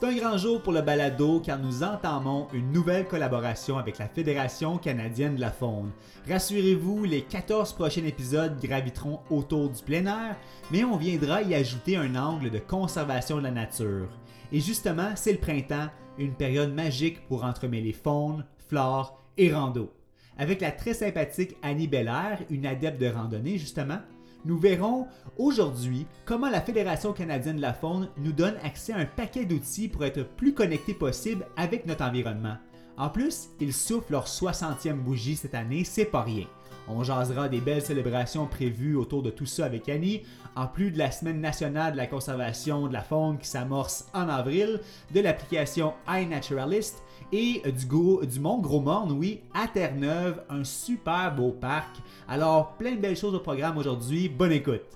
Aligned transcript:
C'est 0.00 0.06
un 0.06 0.14
grand 0.14 0.38
jour 0.38 0.62
pour 0.62 0.72
le 0.72 0.80
balado 0.80 1.40
car 1.40 1.58
nous 1.58 1.82
entamons 1.82 2.46
une 2.52 2.70
nouvelle 2.70 3.08
collaboration 3.08 3.78
avec 3.78 3.98
la 3.98 4.06
Fédération 4.06 4.78
canadienne 4.78 5.34
de 5.34 5.40
la 5.40 5.50
faune. 5.50 5.90
Rassurez-vous, 6.28 7.02
les 7.02 7.22
14 7.22 7.72
prochains 7.72 8.04
épisodes 8.04 8.60
graviteront 8.60 9.18
autour 9.28 9.70
du 9.70 9.82
plein 9.82 10.06
air, 10.06 10.36
mais 10.70 10.84
on 10.84 10.96
viendra 10.96 11.42
y 11.42 11.52
ajouter 11.52 11.96
un 11.96 12.14
angle 12.14 12.50
de 12.50 12.60
conservation 12.60 13.38
de 13.38 13.42
la 13.42 13.50
nature. 13.50 14.08
Et 14.52 14.60
justement, 14.60 15.10
c'est 15.16 15.32
le 15.32 15.38
printemps, 15.38 15.88
une 16.16 16.34
période 16.34 16.72
magique 16.72 17.26
pour 17.26 17.42
entremêler 17.42 17.92
faune, 17.92 18.44
flore 18.68 19.20
et 19.36 19.52
rando. 19.52 19.92
Avec 20.36 20.60
la 20.60 20.70
très 20.70 20.94
sympathique 20.94 21.56
Annie 21.60 21.88
Belair, 21.88 22.38
une 22.50 22.66
adepte 22.66 23.00
de 23.00 23.08
randonnée 23.08 23.58
justement, 23.58 23.98
nous 24.44 24.58
verrons 24.58 25.06
aujourd'hui 25.36 26.06
comment 26.24 26.48
la 26.48 26.60
Fédération 26.60 27.12
canadienne 27.12 27.56
de 27.56 27.62
la 27.62 27.74
faune 27.74 28.08
nous 28.18 28.32
donne 28.32 28.56
accès 28.62 28.92
à 28.92 28.98
un 28.98 29.06
paquet 29.06 29.44
d'outils 29.44 29.88
pour 29.88 30.04
être 30.04 30.22
plus 30.22 30.54
connectés 30.54 30.94
possible 30.94 31.46
avec 31.56 31.86
notre 31.86 32.04
environnement. 32.04 32.56
En 32.96 33.10
plus, 33.10 33.50
ils 33.60 33.72
soufflent 33.72 34.12
leur 34.12 34.26
60e 34.26 34.94
bougie 34.94 35.36
cette 35.36 35.54
année, 35.54 35.84
c'est 35.84 36.04
pas 36.04 36.22
rien. 36.22 36.46
On 36.90 37.02
jasera 37.02 37.48
des 37.48 37.60
belles 37.60 37.82
célébrations 37.82 38.46
prévues 38.46 38.96
autour 38.96 39.22
de 39.22 39.30
tout 39.30 39.44
ça 39.44 39.66
avec 39.66 39.88
Annie, 39.88 40.22
en 40.56 40.66
plus 40.66 40.90
de 40.90 40.98
la 40.98 41.10
Semaine 41.10 41.40
nationale 41.40 41.92
de 41.92 41.98
la 41.98 42.06
conservation 42.06 42.86
de 42.86 42.92
la 42.92 43.02
faune 43.02 43.38
qui 43.38 43.46
s'amorce 43.46 44.06
en 44.14 44.28
avril, 44.28 44.80
de 45.12 45.20
l'application 45.20 45.92
iNaturalist 46.08 47.02
et 47.30 47.62
du, 47.66 47.86
du 48.26 48.40
Mont 48.40 48.58
Gros-Morne, 48.58 49.12
oui, 49.12 49.42
à 49.52 49.68
Terre-Neuve, 49.68 50.42
un 50.48 50.64
super 50.64 51.34
beau 51.34 51.50
parc. 51.50 51.96
Alors, 52.26 52.72
plein 52.78 52.92
de 52.92 53.00
belles 53.00 53.16
choses 53.16 53.34
au 53.34 53.40
programme 53.40 53.76
aujourd'hui. 53.76 54.30
Bonne 54.30 54.52
écoute! 54.52 54.86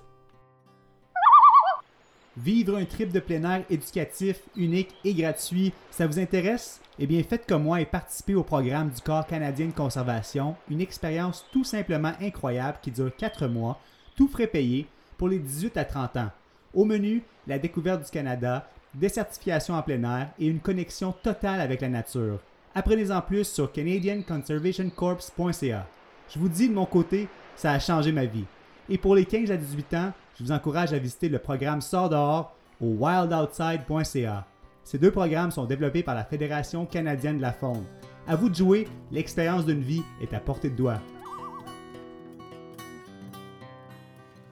Vivre 2.35 2.77
un 2.77 2.85
trip 2.85 3.11
de 3.11 3.19
plein 3.19 3.43
air 3.43 3.63
éducatif, 3.69 4.41
unique 4.55 4.95
et 5.05 5.13
gratuit, 5.13 5.71
ça 5.91 6.07
vous 6.07 6.17
intéresse? 6.17 6.81
Eh 6.99 7.07
bien, 7.07 7.23
faites 7.23 7.47
comme 7.47 7.63
moi 7.63 7.81
et 7.81 7.85
participez 7.85 8.35
au 8.35 8.43
programme 8.43 8.89
du 8.89 9.01
Corps 9.01 9.25
canadien 9.25 9.65
de 9.65 9.71
conservation, 9.71 10.55
une 10.69 10.81
expérience 10.81 11.43
tout 11.51 11.63
simplement 11.63 12.11
incroyable 12.21 12.77
qui 12.83 12.91
dure 12.91 13.15
4 13.15 13.47
mois, 13.47 13.79
tout 14.15 14.27
frais 14.27 14.45
payé, 14.45 14.85
pour 15.17 15.27
les 15.27 15.39
18 15.39 15.75
à 15.77 15.85
30 15.85 16.17
ans. 16.17 16.29
Au 16.73 16.85
menu, 16.85 17.23
la 17.47 17.57
découverte 17.57 18.05
du 18.05 18.11
Canada, 18.11 18.69
des 18.93 19.09
certifications 19.09 19.73
en 19.73 19.81
plein 19.81 20.03
air 20.03 20.29
et 20.39 20.45
une 20.45 20.59
connexion 20.59 21.11
totale 21.11 21.61
avec 21.61 21.81
la 21.81 21.89
nature. 21.89 22.37
Apprenez-en 22.75 23.21
plus 23.21 23.45
sur 23.45 23.71
canadianconservationcorps.ca. 23.71 25.87
Je 26.29 26.39
vous 26.39 26.49
dis 26.49 26.69
de 26.69 26.73
mon 26.73 26.85
côté, 26.85 27.27
ça 27.55 27.71
a 27.71 27.79
changé 27.79 28.11
ma 28.11 28.25
vie. 28.25 28.45
Et 28.89 28.99
pour 28.99 29.15
les 29.15 29.25
15 29.25 29.49
à 29.51 29.57
18 29.57 29.93
ans, 29.95 30.11
je 30.37 30.43
vous 30.43 30.51
encourage 30.51 30.93
à 30.93 30.99
visiter 30.99 31.29
le 31.29 31.39
programme 31.39 31.81
Sort 31.81 32.09
dehors 32.09 32.55
au 32.81 32.87
wildoutside.ca. 32.87 34.45
Ces 34.83 34.97
deux 34.97 35.11
programmes 35.11 35.51
sont 35.51 35.65
développés 35.65 36.03
par 36.03 36.13
la 36.13 36.25
Fédération 36.25 36.85
canadienne 36.85 37.37
de 37.37 37.41
la 37.41 37.53
faune. 37.53 37.85
À 38.27 38.35
vous 38.35 38.49
de 38.49 38.55
jouer, 38.55 38.87
l'expérience 39.11 39.65
d'une 39.65 39.81
vie 39.81 40.03
est 40.21 40.33
à 40.33 40.39
portée 40.39 40.69
de 40.69 40.75
doigt. 40.75 40.99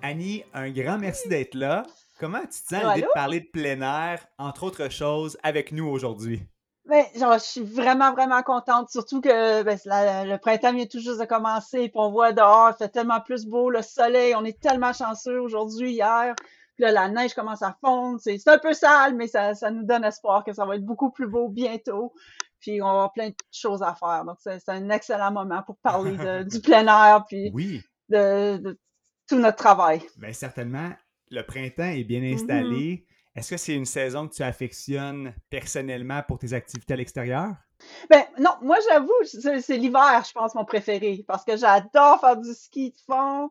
Annie, 0.01 0.43
un 0.53 0.71
grand 0.71 0.97
merci 0.97 1.27
d'être 1.27 1.53
là. 1.53 1.83
Comment 2.19 2.41
tu 2.41 2.47
te 2.47 2.75
sens 2.75 2.83
l'idée 2.95 3.01
de 3.01 3.13
parler 3.13 3.41
de 3.41 3.47
plein 3.51 3.81
air, 3.81 4.25
entre 4.37 4.63
autres 4.63 4.89
choses, 4.89 5.37
avec 5.43 5.71
nous 5.71 5.87
aujourd'hui? 5.87 6.41
Ben, 6.85 7.03
genre, 7.15 7.33
je 7.33 7.43
suis 7.43 7.63
vraiment, 7.63 8.11
vraiment 8.11 8.41
contente, 8.41 8.89
surtout 8.89 9.21
que 9.21 9.63
ben, 9.63 9.77
le 9.85 10.37
printemps 10.37 10.73
vient 10.73 10.85
tout 10.85 10.99
juste 10.99 11.19
de 11.19 11.25
commencer, 11.25 11.89
puis 11.89 11.91
on 11.95 12.09
voit 12.09 12.31
dehors, 12.31 12.71
il 12.73 12.77
fait 12.77 12.89
tellement 12.89 13.21
plus 13.21 13.45
beau, 13.45 13.69
le 13.69 13.81
soleil, 13.81 14.33
on 14.35 14.43
est 14.43 14.59
tellement 14.59 14.91
chanceux 14.91 15.39
aujourd'hui, 15.39 15.91
hier, 15.91 16.35
puis 16.81 16.91
là, 16.91 17.07
la 17.07 17.09
neige 17.09 17.35
commence 17.35 17.61
à 17.61 17.77
fondre, 17.79 18.19
c'est 18.19 18.47
un 18.47 18.57
peu 18.57 18.73
sale, 18.73 19.15
mais 19.15 19.27
ça, 19.27 19.53
ça 19.53 19.69
nous 19.69 19.83
donne 19.83 20.03
espoir 20.03 20.43
que 20.43 20.51
ça 20.51 20.65
va 20.65 20.75
être 20.75 20.85
beaucoup 20.85 21.11
plus 21.11 21.27
beau 21.27 21.47
bientôt, 21.47 22.11
puis 22.59 22.81
on 22.81 22.85
va 22.85 22.91
avoir 22.91 23.13
plein 23.13 23.29
de 23.29 23.35
choses 23.51 23.83
à 23.83 23.93
faire, 23.93 24.25
donc 24.25 24.37
c'est 24.39 24.67
un 24.67 24.89
excellent 24.89 25.31
moment 25.31 25.61
pour 25.63 25.77
parler 25.77 26.17
de, 26.17 26.43
du 26.49 26.59
plein 26.59 26.87
air, 26.87 27.23
puis 27.27 27.51
de, 28.09 28.57
de, 28.57 28.79
tout 29.27 29.37
notre 29.37 29.57
travail. 29.57 30.01
Bien, 30.17 30.33
certainement, 30.33 30.89
le 31.29 31.43
printemps 31.43 31.83
est 31.83 32.03
bien 32.03 32.21
mm-hmm. 32.21 32.33
installé. 32.33 33.05
Est-ce 33.35 33.51
que 33.51 33.57
c'est 33.57 33.75
une 33.75 33.85
saison 33.85 34.27
que 34.27 34.33
tu 34.33 34.43
affectionnes 34.43 35.33
personnellement 35.51 36.21
pour 36.27 36.39
tes 36.39 36.51
activités 36.53 36.95
à 36.95 36.97
l'extérieur? 36.97 37.55
Ben 38.09 38.23
non, 38.39 38.51
moi 38.61 38.77
j'avoue, 38.89 39.11
c'est 39.23 39.77
l'hiver, 39.77 40.23
je 40.27 40.33
pense, 40.33 40.55
mon 40.55 40.65
préféré, 40.65 41.23
parce 41.27 41.45
que 41.45 41.55
j'adore 41.57 42.19
faire 42.19 42.37
du 42.37 42.53
ski 42.53 42.91
de 42.91 42.97
fond. 43.05 43.49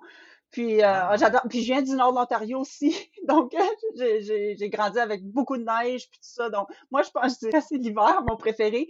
Puis, 0.50 0.82
euh, 0.82 0.86
ah. 0.86 1.16
j'adore. 1.16 1.42
Puis, 1.48 1.62
je 1.62 1.72
viens 1.72 1.82
du 1.82 1.92
nord 1.92 2.12
de 2.12 2.18
l'Ontario 2.18 2.60
aussi. 2.60 2.96
Donc, 3.28 3.52
j'ai 3.96 4.70
grandi 4.70 4.98
avec 4.98 5.24
beaucoup 5.24 5.56
de 5.56 5.64
neige 5.64 6.08
puis 6.10 6.18
tout 6.20 6.30
ça. 6.32 6.50
Donc, 6.50 6.68
moi, 6.90 7.02
je 7.02 7.10
pense 7.10 7.38
que 7.38 7.60
c'est 7.60 7.76
l'hiver, 7.76 8.22
mon 8.28 8.36
préféré. 8.36 8.88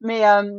Mais 0.00 0.26
euh, 0.26 0.50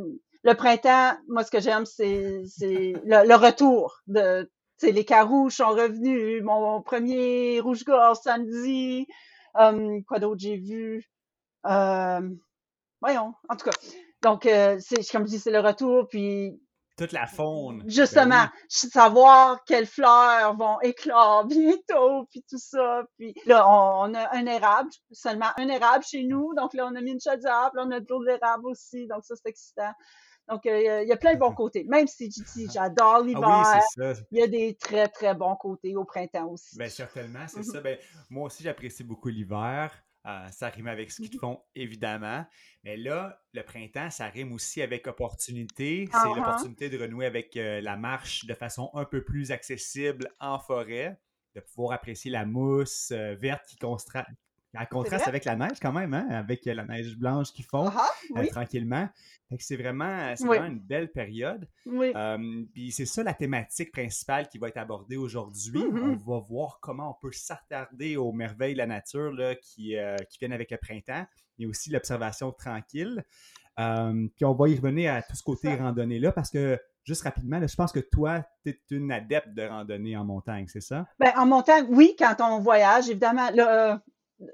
le 0.42 0.54
printemps, 0.54 1.16
moi, 1.28 1.42
ce 1.42 1.50
que 1.50 1.60
j'aime, 1.60 1.86
c'est 1.86 2.42
le, 2.60 3.26
le, 3.26 3.34
retour 3.34 4.02
de 4.06 4.48
les 4.82 5.04
carouches 5.04 5.56
sont 5.56 5.70
revenus, 5.70 6.42
mon 6.42 6.82
premier 6.82 7.60
rouge-gorge 7.60 8.18
samedi, 8.18 9.06
euh, 9.56 10.00
quoi 10.06 10.18
d'autre 10.18 10.40
j'ai 10.40 10.56
vu? 10.56 11.08
Euh, 11.66 12.20
voyons, 13.00 13.34
en 13.48 13.56
tout 13.56 13.70
cas. 13.70 13.76
Donc, 14.22 14.46
euh, 14.46 14.78
c'est 14.80 15.06
comme 15.10 15.24
je 15.24 15.30
dis, 15.30 15.38
c'est 15.38 15.50
le 15.50 15.60
retour, 15.60 16.08
puis... 16.08 16.60
Toute 16.96 17.12
la 17.12 17.26
faune. 17.26 17.80
Ben 17.80 17.90
Justement, 17.90 18.46
savoir 18.68 19.64
quelles 19.64 19.86
fleurs 19.86 20.56
vont 20.56 20.80
éclore 20.80 21.44
bientôt, 21.46 22.26
puis 22.30 22.44
tout 22.48 22.58
ça. 22.58 23.02
Puis 23.18 23.34
là, 23.46 23.68
on, 23.68 24.14
a 24.14 24.36
un 24.36 24.46
érable, 24.46 24.90
seulement 25.10 25.50
un 25.56 25.68
érable 25.68 26.04
chez 26.04 26.22
nous. 26.24 26.54
Donc 26.54 26.72
là, 26.74 26.86
on 26.86 26.94
a 26.94 27.00
mis 27.00 27.12
une 27.12 27.20
chaudière, 27.20 27.70
puis 27.72 27.80
là, 27.80 27.86
on 27.86 27.90
a 27.90 28.00
de 28.00 28.06
l'eau 28.08 28.24
d'érable 28.24 28.66
aussi. 28.66 29.06
Donc 29.08 29.24
ça, 29.24 29.34
c'est 29.34 29.48
excitant. 29.48 29.92
Donc, 30.48 30.66
euh, 30.66 31.02
il 31.02 31.08
y 31.08 31.12
a 31.12 31.16
plein 31.16 31.34
de 31.34 31.38
bons 31.38 31.54
côtés. 31.54 31.84
Même 31.88 32.06
si 32.06 32.30
j'adore 32.72 33.16
ah 33.16 33.22
l'hiver, 33.22 34.14
il 34.30 34.38
y 34.38 34.42
a 34.42 34.46
des 34.46 34.76
très, 34.76 35.08
très 35.08 35.34
bons 35.34 35.56
côtés 35.56 35.96
au 35.96 36.04
printemps 36.04 36.48
aussi. 36.48 36.76
Bien, 36.76 36.88
certainement, 36.88 37.46
c'est 37.48 37.62
ça. 37.62 37.80
Ben, 37.80 37.98
moi 38.28 38.46
aussi, 38.46 38.62
j'apprécie 38.62 39.04
beaucoup 39.04 39.28
l'hiver. 39.28 39.90
Euh, 40.26 40.48
ça 40.48 40.68
rime 40.68 40.86
avec 40.86 41.10
ce 41.10 41.22
qu'ils 41.22 41.38
font, 41.38 41.60
évidemment. 41.74 42.46
Mais 42.82 42.96
là, 42.96 43.42
le 43.52 43.62
printemps, 43.62 44.10
ça 44.10 44.26
rime 44.28 44.52
aussi 44.52 44.80
avec 44.80 45.06
opportunité. 45.06 46.08
C'est 46.10 46.16
uh-huh. 46.16 46.36
l'opportunité 46.36 46.88
de 46.88 46.98
renouer 46.98 47.26
avec 47.26 47.56
euh, 47.56 47.80
la 47.80 47.96
marche 47.96 48.46
de 48.46 48.54
façon 48.54 48.90
un 48.94 49.04
peu 49.04 49.22
plus 49.22 49.52
accessible 49.52 50.30
en 50.40 50.58
forêt, 50.58 51.20
de 51.54 51.60
pouvoir 51.60 51.92
apprécier 51.92 52.30
la 52.30 52.46
mousse 52.46 53.12
verte 53.12 53.66
qui, 53.66 53.76
en 54.76 54.86
contraste 54.86 55.28
avec 55.28 55.44
la 55.44 55.56
neige 55.56 55.78
quand 55.80 55.92
même, 55.92 56.14
hein, 56.14 56.26
avec 56.30 56.64
la 56.64 56.84
neige 56.84 57.16
blanche 57.16 57.52
qui 57.52 57.62
fond 57.62 57.90
ah 57.94 58.10
euh, 58.36 58.46
tranquillement. 58.46 59.08
c'est 59.58 59.76
vraiment, 59.76 60.34
vraiment, 60.34 60.66
une 60.66 60.80
belle 60.80 61.10
période. 61.10 61.68
Puis 62.74 62.92
c'est 62.92 63.06
ça 63.06 63.22
la 63.22 63.34
thématique 63.34 63.92
principale 63.92 64.48
qui 64.48 64.58
va 64.58 64.68
être 64.68 64.78
abordée 64.78 65.16
aujourd'hui. 65.16 65.80
Mm-hmm. 65.80 66.18
On 66.26 66.32
va 66.32 66.40
voir 66.40 66.78
comment 66.80 67.10
on 67.10 67.20
peut 67.20 67.32
s'attarder 67.32 68.16
aux 68.16 68.32
merveilles 68.32 68.74
de 68.74 68.78
la 68.78 68.86
nature 68.86 69.32
là, 69.32 69.54
qui, 69.54 69.96
euh, 69.96 70.16
qui 70.28 70.38
viennent 70.38 70.52
avec 70.52 70.70
le 70.70 70.78
printemps, 70.78 71.24
mais 71.58 71.66
aussi 71.66 71.90
l'observation 71.90 72.52
tranquille. 72.52 73.24
puis 73.76 74.44
on 74.44 74.54
va 74.54 74.68
y 74.68 74.76
revenir 74.76 75.14
à 75.14 75.22
tout 75.22 75.36
ce 75.36 75.42
côté 75.42 75.74
randonnée-là 75.74 76.32
parce 76.32 76.50
que 76.50 76.78
juste 77.04 77.22
rapidement, 77.22 77.64
je 77.64 77.74
pense 77.74 77.92
que 77.92 78.00
toi, 78.00 78.42
tu 78.64 78.70
es 78.70 78.80
une 78.90 79.12
adepte 79.12 79.54
de 79.54 79.62
randonnée 79.62 80.16
en 80.16 80.24
montagne, 80.24 80.66
c'est 80.68 80.80
ça? 80.80 81.06
Ben, 81.18 81.32
en 81.36 81.46
montagne, 81.46 81.86
oui, 81.90 82.16
quand 82.18 82.34
on 82.40 82.60
voyage, 82.60 83.08
évidemment. 83.08 83.50
Là, 83.54 83.92
euh, 83.92 83.98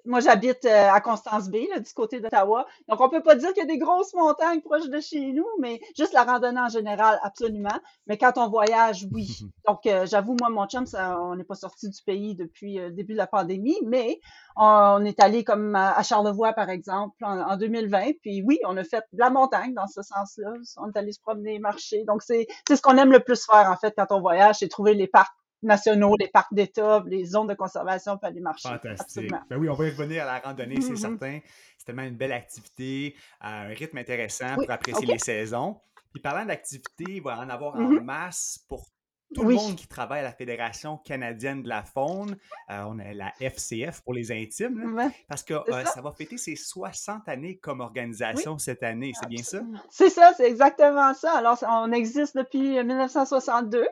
moi, 0.05 0.21
j'habite 0.21 0.65
euh, 0.65 0.91
à 0.91 1.01
Constance 1.01 1.49
Bay, 1.49 1.69
du 1.79 1.93
côté 1.93 2.21
d'Ottawa. 2.21 2.67
Donc, 2.89 3.01
on 3.01 3.09
peut 3.09 3.23
pas 3.23 3.35
dire 3.35 3.53
qu'il 3.53 3.63
y 3.63 3.67
a 3.67 3.69
des 3.69 3.79
grosses 3.79 4.15
montagnes 4.15 4.61
proches 4.61 4.89
de 4.89 5.01
chez 5.01 5.33
nous, 5.33 5.47
mais 5.61 5.81
juste 5.97 6.13
la 6.13 6.25
randonnée 6.25 6.61
en 6.61 6.69
général, 6.69 7.19
absolument. 7.23 7.79
Mais 8.07 8.19
quand 8.19 8.33
on 8.37 8.49
voyage, 8.49 9.07
oui. 9.13 9.41
Donc, 9.67 9.87
euh, 9.87 10.07
j'avoue, 10.07 10.37
moi, 10.41 10.51
mon 10.51 10.67
chum, 10.67 10.85
on 10.95 11.37
n'est 11.37 11.45
pas 11.45 11.55
sorti 11.55 11.89
du 11.89 12.03
pays 12.03 12.35
depuis 12.35 12.77
le 12.77 12.85
euh, 12.85 12.91
début 12.91 13.13
de 13.13 13.19
la 13.19 13.27
pandémie, 13.27 13.79
mais 13.85 14.21
on, 14.57 15.05
est 15.05 15.21
allé 15.21 15.45
comme 15.45 15.75
à, 15.75 16.03
Charlevoix, 16.03 16.53
par 16.53 16.71
exemple, 16.71 17.17
en, 17.25 17.57
2020. 17.57 18.13
Puis 18.21 18.43
oui, 18.43 18.59
on 18.67 18.77
a 18.77 18.85
fait 18.85 19.05
de 19.13 19.19
la 19.19 19.31
montagne 19.31 19.75
dans 19.75 19.87
ce 19.87 20.03
sens-là. 20.03 20.53
On 20.77 20.91
est 20.91 20.97
allé 20.97 21.13
se 21.13 21.21
promener, 21.21 21.59
marcher. 21.59 22.05
Donc, 22.05 22.23
c'est 22.23 22.47
ce 22.69 22.81
qu'on 22.83 22.97
aime 22.97 23.13
le 23.13 23.21
plus 23.21 23.45
faire, 23.45 23.71
en 23.71 23.77
fait, 23.77 23.95
quand 23.97 24.07
on 24.11 24.21
voyage, 24.21 24.57
c'est 24.59 24.69
trouver 24.69 24.95
les 24.95 25.07
parcs 25.07 25.35
nationaux, 25.63 26.17
les 26.19 26.29
parcs 26.29 26.53
d'État, 26.53 27.03
les 27.07 27.25
zones 27.25 27.47
de 27.47 27.55
conservation 27.55 28.19
pour 28.19 28.31
les 28.31 28.41
marchés. 28.41 28.69
Fantastique. 28.69 29.31
Ben 29.49 29.57
oui, 29.57 29.69
on 29.69 29.75
va 29.75 29.87
y 29.87 29.91
revenir 29.91 30.23
à 30.23 30.27
la 30.27 30.39
randonnée, 30.39 30.81
c'est 30.81 30.93
mm-hmm. 30.93 30.97
certain. 30.97 31.41
C'est 31.77 31.85
tellement 31.87 32.03
une 32.03 32.17
belle 32.17 32.33
activité, 32.33 33.15
un 33.41 33.69
rythme 33.69 33.99
intéressant 33.99 34.55
pour 34.55 34.71
apprécier 34.71 35.07
les 35.07 35.19
saisons. 35.19 35.81
Puis 36.13 36.21
parlant 36.21 36.45
d'activité, 36.45 37.05
il 37.09 37.23
va 37.23 37.39
en 37.39 37.49
avoir 37.49 37.77
en 37.77 37.91
mm-hmm. 37.91 38.01
masse 38.01 38.65
pour 38.69 38.87
tout 39.35 39.45
le 39.45 39.55
monde 39.55 39.77
qui 39.77 39.87
travaille 39.87 40.21
à 40.21 40.25
la 40.25 40.33
Fédération 40.33 40.97
canadienne 40.99 41.63
de 41.63 41.69
la 41.69 41.83
faune, 41.83 42.37
euh, 42.71 42.83
on 42.87 42.99
a 42.99 43.13
la 43.13 43.33
FCF 43.41 44.03
pour 44.03 44.13
les 44.13 44.33
intimes, 44.33 45.13
parce 45.29 45.43
que 45.43 45.55
euh, 45.55 45.85
ça. 45.85 46.01
va 46.01 46.13
fêter 46.13 46.37
ses 46.37 46.57
60 46.57 47.29
années 47.29 47.57
comme 47.59 47.81
organisation 47.81 48.59
cette 48.59 48.83
année, 48.83 49.13
c'est 49.19 49.29
bien 49.29 49.43
ça? 49.43 49.61
C'est 49.89 50.11
ça, 50.11 50.33
c'est 50.37 50.49
exactement 50.49 51.15
ça. 51.15 51.33
Alors, 51.35 51.63
on 51.69 51.93
existe 51.93 52.37
depuis 52.37 52.83
1962. 52.83 53.87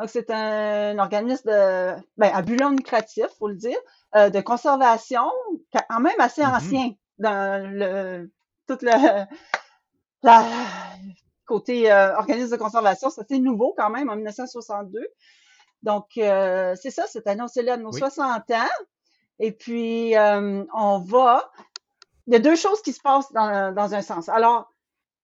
Donc, 0.00 0.08
c'est 0.08 0.30
un, 0.30 0.98
organisme 0.98 1.50
de, 1.50 1.94
ben, 2.16 2.30
à 2.32 2.40
but 2.40 2.58
lucratif, 2.58 3.26
faut 3.38 3.48
le 3.48 3.54
dire, 3.54 3.76
euh, 4.16 4.30
de 4.30 4.40
conservation, 4.40 5.30
quand 5.70 6.00
même 6.00 6.18
assez 6.18 6.40
mm-hmm. 6.40 6.56
ancien 6.56 6.90
dans 7.18 7.70
le, 7.70 8.32
toute 8.66 8.80
le, 8.80 9.26
la, 10.22 10.44
côté 11.44 11.92
euh, 11.92 12.16
organisme 12.16 12.52
de 12.52 12.56
conservation, 12.56 13.10
c'était 13.10 13.38
nouveau 13.38 13.74
quand 13.76 13.90
même 13.90 14.08
en 14.08 14.16
1962. 14.16 15.06
Donc, 15.82 16.06
euh, 16.16 16.74
c'est 16.80 16.90
ça, 16.90 17.06
cette 17.06 17.26
année, 17.26 17.42
on 17.42 17.48
célèbre 17.48 17.82
nos 17.82 17.92
60 17.92 18.50
ans. 18.52 18.64
Et 19.38 19.52
puis, 19.52 20.14
on 20.16 20.98
va. 21.00 21.50
Il 22.26 22.32
y 22.32 22.36
a 22.36 22.38
deux 22.38 22.56
choses 22.56 22.80
qui 22.80 22.94
se 22.94 23.00
passent 23.00 23.32
dans, 23.32 23.74
dans, 23.74 23.94
un 23.94 24.02
sens. 24.02 24.30
Alors, 24.30 24.69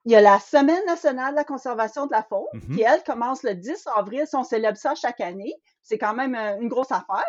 il 0.06 0.12
y 0.12 0.14
a 0.14 0.20
la 0.20 0.38
Semaine 0.38 0.85
nationale 0.87 1.32
de 1.32 1.37
la 1.37 1.44
conservation 1.44 2.06
de 2.06 2.12
la 2.12 2.23
faune, 2.23 2.47
mm-hmm. 2.55 2.75
qui, 2.75 2.82
elle, 2.82 3.03
commence 3.03 3.43
le 3.43 3.55
10 3.55 3.88
avril. 3.97 4.23
Si 4.26 4.37
on 4.37 4.44
célèbre 4.44 4.79
ça 4.79 4.94
chaque 4.94 5.20
année, 5.20 5.53
c'est 5.82 5.99
quand 5.99 6.14
même 6.14 6.37
une 6.61 6.69
grosse 6.69 6.93
affaire. 6.93 7.25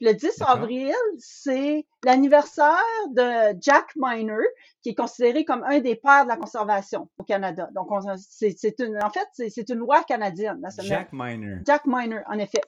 Le 0.00 0.12
10 0.12 0.42
avril, 0.46 0.94
c'est 1.18 1.86
l'anniversaire 2.04 2.84
de 3.10 3.58
Jack 3.60 3.86
Miner, 3.96 4.44
qui 4.82 4.90
est 4.90 4.94
considéré 4.94 5.44
comme 5.44 5.64
un 5.64 5.80
des 5.80 5.96
pères 5.96 6.24
de 6.24 6.28
la 6.28 6.36
conservation 6.36 7.08
au 7.18 7.24
Canada. 7.24 7.68
Donc, 7.74 7.88
c'est 8.18 8.78
une, 8.78 9.02
en 9.02 9.10
fait, 9.10 9.26
c'est 9.32 9.68
une 9.70 9.78
loi 9.78 10.04
canadienne. 10.04 10.62
Jack 10.80 11.08
Miner. 11.12 11.62
Jack 11.66 11.86
Miner, 11.86 12.20
en 12.28 12.38
effet. 12.38 12.60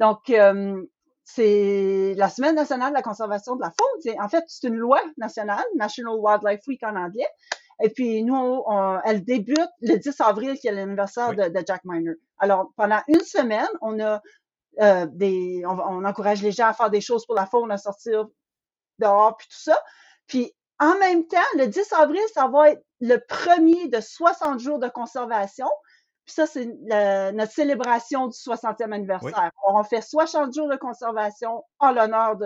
Donc, 0.00 0.28
euh, 0.28 0.82
c'est 1.24 2.14
la 2.18 2.28
Semaine 2.28 2.56
nationale 2.56 2.90
de 2.90 2.96
la 2.96 3.02
conservation 3.02 3.56
de 3.56 3.62
la 3.62 3.70
faune. 3.70 4.14
En 4.20 4.28
fait, 4.28 4.44
c'est 4.48 4.68
une 4.68 4.76
loi 4.76 5.00
nationale, 5.16 5.64
National 5.76 6.16
Wildlife 6.18 6.66
Week 6.66 6.82
en 6.82 6.96
anglais. 6.96 7.28
Et 7.82 7.90
puis, 7.90 8.22
nous, 8.22 8.64
elle 9.04 9.24
débute 9.24 9.70
le 9.80 9.96
10 9.96 10.20
avril, 10.20 10.58
qui 10.58 10.68
est 10.68 10.72
l'anniversaire 10.72 11.34
de, 11.34 11.48
de, 11.48 11.64
Jack 11.66 11.82
Miner. 11.84 12.14
Alors, 12.38 12.72
pendant 12.76 13.00
une 13.08 13.20
semaine, 13.20 13.68
on 13.80 13.98
a 14.00 14.20
euh, 14.80 15.06
des, 15.10 15.62
on, 15.66 16.04
encourage 16.04 16.42
les 16.42 16.50
gens 16.50 16.66
à 16.66 16.72
faire 16.72 16.90
des 16.90 17.00
choses 17.00 17.24
pour 17.26 17.34
la 17.34 17.46
faune, 17.46 17.70
à 17.70 17.78
sortir 17.78 18.26
dehors, 18.98 19.36
puis 19.36 19.46
tout 19.48 19.60
ça. 19.60 19.78
Puis 20.26 20.52
en 20.80 20.98
même 20.98 21.26
temps, 21.26 21.36
le 21.56 21.66
10 21.66 21.92
avril, 21.92 22.22
ça 22.32 22.48
va 22.48 22.70
être 22.70 22.84
le 23.00 23.18
premier 23.18 23.88
de 23.88 24.00
60 24.00 24.58
jours 24.58 24.78
de 24.78 24.88
conservation. 24.88 25.68
Puis 26.24 26.34
ça, 26.34 26.46
c'est 26.46 26.66
notre 27.32 27.52
célébration 27.52 28.26
du 28.28 28.36
60e 28.36 28.92
anniversaire. 28.92 29.50
On 29.66 29.82
fait 29.84 30.00
60 30.00 30.54
jours 30.54 30.68
de 30.68 30.76
conservation 30.76 31.62
en 31.78 31.92
l'honneur 31.92 32.36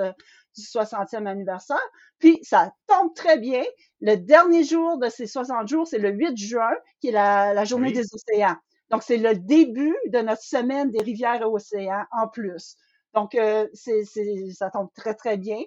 du 0.59 0.67
60e 0.67 1.27
anniversaire. 1.27 1.77
Puis 2.19 2.39
ça 2.43 2.73
tombe 2.87 3.15
très 3.15 3.39
bien. 3.39 3.63
Le 4.01 4.17
dernier 4.17 4.65
jour 4.65 4.99
de 4.99 5.09
ces 5.09 5.27
60 5.27 5.69
jours, 5.69 5.87
c'est 5.87 5.99
le 5.99 6.11
8 6.11 6.37
juin, 6.37 6.71
qui 7.01 7.09
est 7.09 7.13
la, 7.13 7.65
journée 7.65 7.93
des 7.93 8.05
océans. 8.13 8.57
Donc, 8.91 9.03
c'est 9.03 9.19
le 9.19 9.35
début 9.35 9.97
de 10.09 10.19
notre 10.19 10.43
semaine 10.43 10.91
des 10.91 11.03
rivières 11.03 11.43
et 11.43 11.45
océans 11.45 12.05
en 12.11 12.27
plus. 12.29 12.77
Donc, 13.15 13.35
euh, 13.35 13.67
c'est, 13.75 14.05
ça 14.53 14.71
tombe 14.71 14.89
très, 14.95 15.15
très 15.15 15.37
bien. 15.37 15.61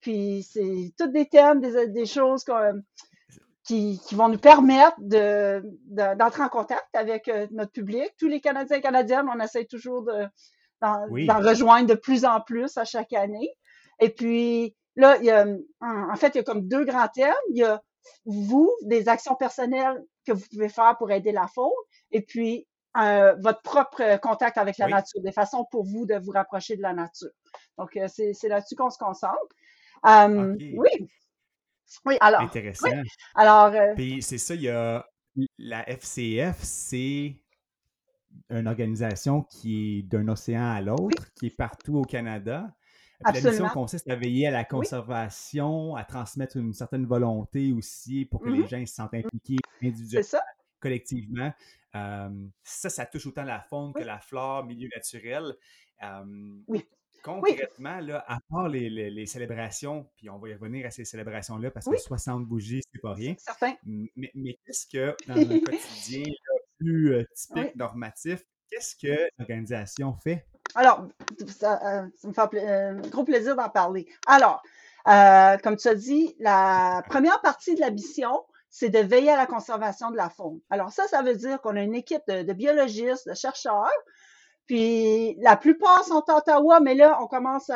Puis, 0.00 0.46
c'est 0.48 0.92
tous 0.96 1.08
des 1.08 1.26
thèmes, 1.26 1.60
des, 1.60 1.88
des 1.88 2.06
choses 2.06 2.44
qui, 3.64 4.00
qui, 4.06 4.14
vont 4.14 4.28
nous 4.28 4.38
permettre 4.38 4.96
de, 4.98 5.62
d'entrer 5.86 6.42
en 6.42 6.48
contact 6.48 6.88
avec 6.94 7.28
euh, 7.28 7.46
notre 7.50 7.72
public. 7.72 8.12
Tous 8.18 8.28
les 8.28 8.40
Canadiens 8.40 8.76
et 8.76 8.80
Canadiennes, 8.80 9.28
on 9.28 9.40
essaie 9.40 9.64
toujours 9.64 10.04
de, 10.04 10.26
d'en, 10.80 11.06
rejoindre 11.40 11.88
de 11.88 11.94
plus 11.94 12.24
en 12.24 12.40
plus 12.40 12.76
à 12.76 12.84
chaque 12.84 13.12
année. 13.12 13.52
Et 14.00 14.10
puis, 14.10 14.76
là, 14.96 15.16
il 15.18 15.24
y 15.24 15.30
a, 15.30 15.46
en 15.80 16.16
fait, 16.16 16.34
il 16.34 16.36
y 16.36 16.40
a 16.40 16.44
comme 16.44 16.66
deux 16.68 16.84
grands 16.84 17.08
thèmes. 17.08 17.34
Il 17.50 17.58
y 17.58 17.64
a 17.64 17.82
vous, 18.24 18.70
des 18.82 19.08
actions 19.08 19.34
personnelles 19.34 20.02
que 20.26 20.32
vous 20.32 20.44
pouvez 20.50 20.68
faire 20.68 20.96
pour 20.98 21.10
aider 21.10 21.32
la 21.32 21.46
faune, 21.46 21.70
et 22.10 22.22
puis 22.22 22.66
euh, 22.96 23.34
votre 23.40 23.62
propre 23.62 24.18
contact 24.20 24.58
avec 24.58 24.78
la 24.78 24.88
nature, 24.88 25.20
des 25.22 25.32
façons 25.32 25.66
pour 25.70 25.84
vous 25.84 26.06
de 26.06 26.14
vous 26.14 26.32
rapprocher 26.32 26.76
de 26.76 26.82
la 26.82 26.92
nature. 26.92 27.30
Donc, 27.76 27.96
euh, 27.96 28.06
c'est 28.08 28.48
là-dessus 28.48 28.76
qu'on 28.76 28.90
se 28.90 28.98
concentre. 28.98 29.36
Euh, 30.06 30.56
oui. 30.76 31.08
Oui, 32.04 32.16
alors. 32.20 32.40
Intéressant. 32.40 32.88
Alors. 33.34 33.94
Puis 33.94 34.22
c'est 34.22 34.38
ça, 34.38 34.54
il 34.54 34.62
y 34.62 34.68
a 34.68 35.06
la 35.58 35.88
FCF, 35.88 36.58
c'est 36.62 37.36
une 38.50 38.66
organisation 38.66 39.42
qui 39.42 39.98
est 39.98 40.02
d'un 40.02 40.28
océan 40.28 40.70
à 40.70 40.80
l'autre, 40.80 41.30
qui 41.34 41.46
est 41.46 41.56
partout 41.56 41.98
au 41.98 42.02
Canada. 42.02 42.74
La 43.24 43.32
mission 43.32 43.68
consiste 43.68 44.08
à 44.08 44.16
veiller 44.16 44.46
à 44.46 44.50
la 44.50 44.64
conservation, 44.64 45.96
à 45.96 46.04
transmettre 46.04 46.56
une 46.56 46.72
certaine 46.72 47.06
volonté 47.06 47.72
aussi 47.72 48.24
pour 48.24 48.40
que 48.40 48.48
les 48.48 48.60
mm-hmm. 48.60 48.68
gens 48.68 48.86
se 48.86 48.94
sentent 48.94 49.14
impliqués 49.14 49.56
individuellement, 49.82 50.40
collectivement 50.80 51.52
ça, 51.92 52.90
ça 52.90 53.06
touche 53.06 53.26
autant 53.26 53.44
la 53.44 53.60
faune 53.60 53.92
que 53.92 54.02
la 54.02 54.18
flore, 54.18 54.64
milieu 54.64 54.88
naturel. 54.94 55.54
oui. 56.66 56.84
Concrètement, 57.20 57.98
là, 57.98 58.24
à 58.28 58.38
part 58.48 58.68
les, 58.68 59.26
célébrations, 59.26 60.08
puis 60.16 60.30
on 60.30 60.38
va 60.38 60.50
y 60.50 60.54
revenir 60.54 60.86
à 60.86 60.90
ces 60.90 61.04
célébrations-là 61.04 61.72
parce 61.72 61.86
que 61.86 61.96
60 61.96 62.46
bougies, 62.46 62.80
c'est 62.92 63.00
pas 63.00 63.12
rien. 63.12 63.34
Certain. 63.38 63.74
Mais, 63.84 64.30
qu'est-ce 64.64 64.86
que, 64.86 65.16
dans 65.26 65.34
un 65.34 65.60
quotidien 65.60 66.22
plus 66.78 67.26
typique, 67.34 67.74
normatif, 67.74 68.44
qu'est-ce 68.70 68.94
que 68.94 69.28
l'organisation 69.36 70.14
fait? 70.22 70.46
Alors, 70.78 71.08
ça, 71.48 72.04
me 72.22 72.32
fait 72.32 72.68
un 72.68 73.00
gros 73.00 73.24
plaisir 73.24 73.56
d'en 73.56 73.68
parler. 73.68 74.06
Alors, 74.28 74.62
comme 75.04 75.76
tu 75.76 75.88
as 75.88 75.96
dit, 75.96 76.36
la 76.38 77.02
première 77.08 77.40
partie 77.40 77.74
de 77.74 77.80
la 77.80 77.90
mission, 77.90 78.44
c'est 78.70 78.88
de 78.88 79.00
veiller 79.00 79.32
à 79.32 79.36
la 79.36 79.46
conservation 79.46 80.12
de 80.12 80.16
la 80.16 80.30
faune. 80.30 80.60
Alors 80.70 80.92
ça, 80.92 81.08
ça 81.08 81.22
veut 81.22 81.34
dire 81.34 81.60
qu'on 81.60 81.74
a 81.74 81.82
une 81.82 81.96
équipe 81.96 82.22
de, 82.28 82.52
biologistes, 82.52 83.28
de 83.28 83.34
chercheurs, 83.34 83.90
puis 84.66 85.34
la 85.40 85.56
plupart 85.56 86.04
sont 86.04 86.22
à 86.28 86.36
Ottawa, 86.36 86.78
mais 86.78 86.94
là, 86.94 87.18
on 87.22 87.26
commence 87.26 87.72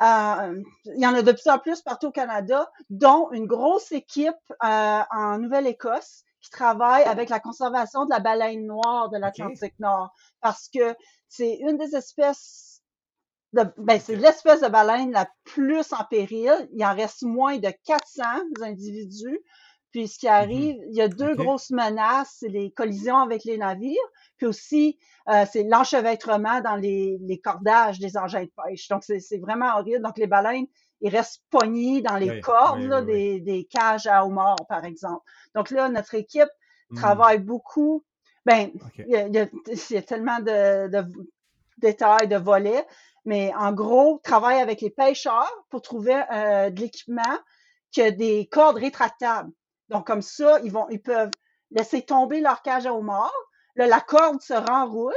à, 0.00 0.48
il 0.86 1.00
y 1.00 1.06
en 1.06 1.14
a 1.14 1.20
de 1.20 1.32
plus 1.32 1.50
en 1.50 1.58
plus 1.58 1.82
partout 1.82 2.06
au 2.06 2.12
Canada, 2.12 2.70
dont 2.88 3.30
une 3.32 3.46
grosse 3.46 3.92
équipe 3.92 4.34
euh, 4.64 5.00
en 5.10 5.38
Nouvelle-Écosse 5.38 6.24
qui 6.40 6.50
travaille 6.50 7.04
avec 7.04 7.28
la 7.28 7.40
conservation 7.40 8.04
de 8.04 8.10
la 8.10 8.20
baleine 8.20 8.66
noire 8.66 9.08
de 9.10 9.18
l'Atlantique 9.18 9.78
Nord, 9.78 10.12
parce 10.40 10.68
que 10.68 10.94
c'est 11.28 11.56
une 11.56 11.76
des 11.76 11.96
espèces 11.96 12.82
de, 13.52 13.64
ben, 13.78 13.98
c'est 14.00 14.16
l'espèce 14.16 14.60
de 14.60 14.68
baleine 14.68 15.10
la 15.10 15.28
plus 15.44 15.92
en 15.92 16.04
péril. 16.04 16.68
Il 16.72 16.84
en 16.84 16.94
reste 16.94 17.22
moins 17.22 17.58
de 17.58 17.72
400 17.84 18.22
individus. 18.62 19.40
Puis 19.90 20.06
ce 20.06 20.18
qui 20.18 20.26
mmh 20.26 20.30
arrive, 20.30 20.76
il 20.90 20.96
y 20.96 21.00
a 21.00 21.08
deux 21.08 21.34
grosses 21.34 21.70
menaces, 21.70 22.36
c'est 22.40 22.48
les 22.48 22.70
collisions 22.72 23.16
avec 23.16 23.44
les 23.44 23.56
navires, 23.56 23.96
puis 24.36 24.46
aussi 24.46 24.98
euh, 25.30 25.46
c'est 25.50 25.62
l'enchevêtrement 25.62 26.60
dans 26.60 26.76
les, 26.76 27.40
cordages 27.42 27.98
des 27.98 28.18
engins 28.18 28.44
de 28.44 28.52
pêche. 28.64 28.88
Donc 28.88 29.02
c'est 29.02 29.38
vraiment 29.40 29.78
horrible. 29.78 30.02
Donc 30.02 30.18
les 30.18 30.26
baleines, 30.26 30.66
ils 31.00 31.14
restent 31.14 31.42
pognés 31.50 32.02
dans 32.02 32.16
les 32.16 32.40
cordes 32.40 33.04
des, 33.06 33.68
cages 33.70 34.06
à 34.06 34.24
homards, 34.24 34.66
par 34.68 34.84
exemple. 34.84 35.24
Donc 35.54 35.70
là, 35.70 35.88
notre 35.88 36.14
équipe 36.14 36.48
mmh. 36.90 36.96
travaille 36.96 37.38
beaucoup. 37.38 38.04
Ben, 38.44 38.70
il, 38.98 39.06
y 39.92 39.96
a, 39.96 40.02
tellement 40.02 40.40
de, 40.40 40.90
détails, 41.78 42.28
de 42.28 42.36
volets, 42.36 42.86
mais 43.24 43.52
en 43.54 43.72
gros, 43.72 44.20
travaille 44.22 44.60
avec 44.60 44.80
les 44.80 44.90
pêcheurs 44.90 45.52
pour 45.70 45.82
trouver 45.82 46.22
euh, 46.32 46.70
de 46.70 46.80
l'équipement 46.80 47.38
qui 47.90 48.02
a 48.02 48.10
des 48.10 48.48
cordes 48.50 48.76
rétractables. 48.76 49.50
Donc, 49.88 50.06
comme 50.06 50.22
ça, 50.22 50.60
ils, 50.64 50.72
vont, 50.72 50.88
ils 50.90 51.02
peuvent 51.02 51.30
laisser 51.70 52.02
tomber 52.02 52.40
leur 52.40 52.62
cage 52.62 52.86
à 52.86 52.94
homard. 52.94 53.32
Là, 53.76 53.86
la 53.86 54.00
corde 54.00 54.40
se 54.40 54.54
renroule. 54.54 55.12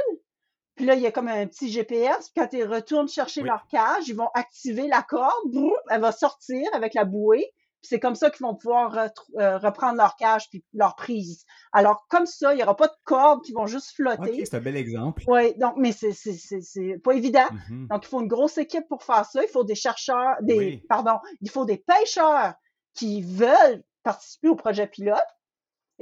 Puis 0.74 0.86
là, 0.86 0.94
il 0.94 1.02
y 1.02 1.06
a 1.06 1.12
comme 1.12 1.28
un 1.28 1.46
petit 1.46 1.70
GPS. 1.70 2.30
Puis 2.30 2.42
quand 2.42 2.52
ils 2.52 2.64
retournent 2.64 3.08
chercher 3.08 3.42
leur 3.42 3.66
cage, 3.68 4.08
ils 4.08 4.16
vont 4.16 4.30
activer 4.34 4.88
la 4.88 5.02
corde. 5.02 5.54
elle 5.90 6.00
va 6.00 6.12
sortir 6.12 6.66
avec 6.72 6.94
la 6.94 7.04
bouée. 7.04 7.52
Puis 7.82 7.88
c'est 7.88 8.00
comme 8.00 8.14
ça 8.14 8.30
qu'ils 8.30 8.46
vont 8.46 8.54
pouvoir 8.54 8.96
euh, 8.96 9.58
reprendre 9.58 9.96
leur 9.96 10.14
cage 10.14 10.48
puis 10.50 10.64
leur 10.72 10.94
prise. 10.94 11.44
Alors, 11.72 12.06
comme 12.08 12.26
ça, 12.26 12.54
il 12.54 12.58
n'y 12.58 12.62
aura 12.62 12.76
pas 12.76 12.86
de 12.86 12.94
cordes 13.02 13.42
qui 13.42 13.52
vont 13.52 13.66
juste 13.66 13.90
flotter. 13.96 14.40
OK, 14.40 14.40
c'est 14.44 14.56
un 14.56 14.60
bel 14.60 14.76
exemple. 14.76 15.24
Oui, 15.26 15.52
donc, 15.58 15.74
mais 15.76 15.90
c'est, 15.90 16.12
c'est, 16.12 16.98
pas 17.02 17.12
évident. 17.12 17.40
Mm-hmm. 17.40 17.88
Donc, 17.88 18.04
il 18.04 18.08
faut 18.08 18.20
une 18.20 18.28
grosse 18.28 18.56
équipe 18.56 18.86
pour 18.88 19.02
faire 19.02 19.24
ça. 19.24 19.42
Il 19.42 19.48
faut 19.48 19.64
des 19.64 19.74
chercheurs, 19.74 20.36
des, 20.42 20.80
pardon, 20.88 21.18
il 21.40 21.50
faut 21.50 21.64
des 21.64 21.78
pêcheurs 21.78 22.54
qui 22.94 23.22
veulent 23.22 23.82
participer 24.04 24.48
au 24.48 24.54
projet 24.54 24.86
pilote. 24.86 25.18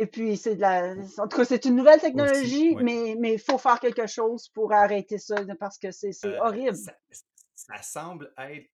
Et 0.01 0.07
puis, 0.07 0.39
c'est 0.39 0.57
de 0.57 0.63
la. 0.63 0.95
En 1.19 1.29
tout 1.29 1.37
cas, 1.37 1.45
c'est 1.45 1.67
une 1.67 1.77
nouvelle 1.77 2.01
technologie, 2.01 2.75
mais 2.77 3.35
il 3.35 3.39
faut 3.39 3.59
faire 3.59 3.79
quelque 3.79 4.07
chose 4.07 4.49
pour 4.49 4.73
arrêter 4.73 5.19
ça 5.19 5.37
parce 5.59 5.77
que 5.77 5.91
c'est 5.91 6.13
euh, 6.25 6.41
horrible. 6.41 6.79
Ça, 7.55 7.83
semble 7.83 8.33
être. 8.39 8.67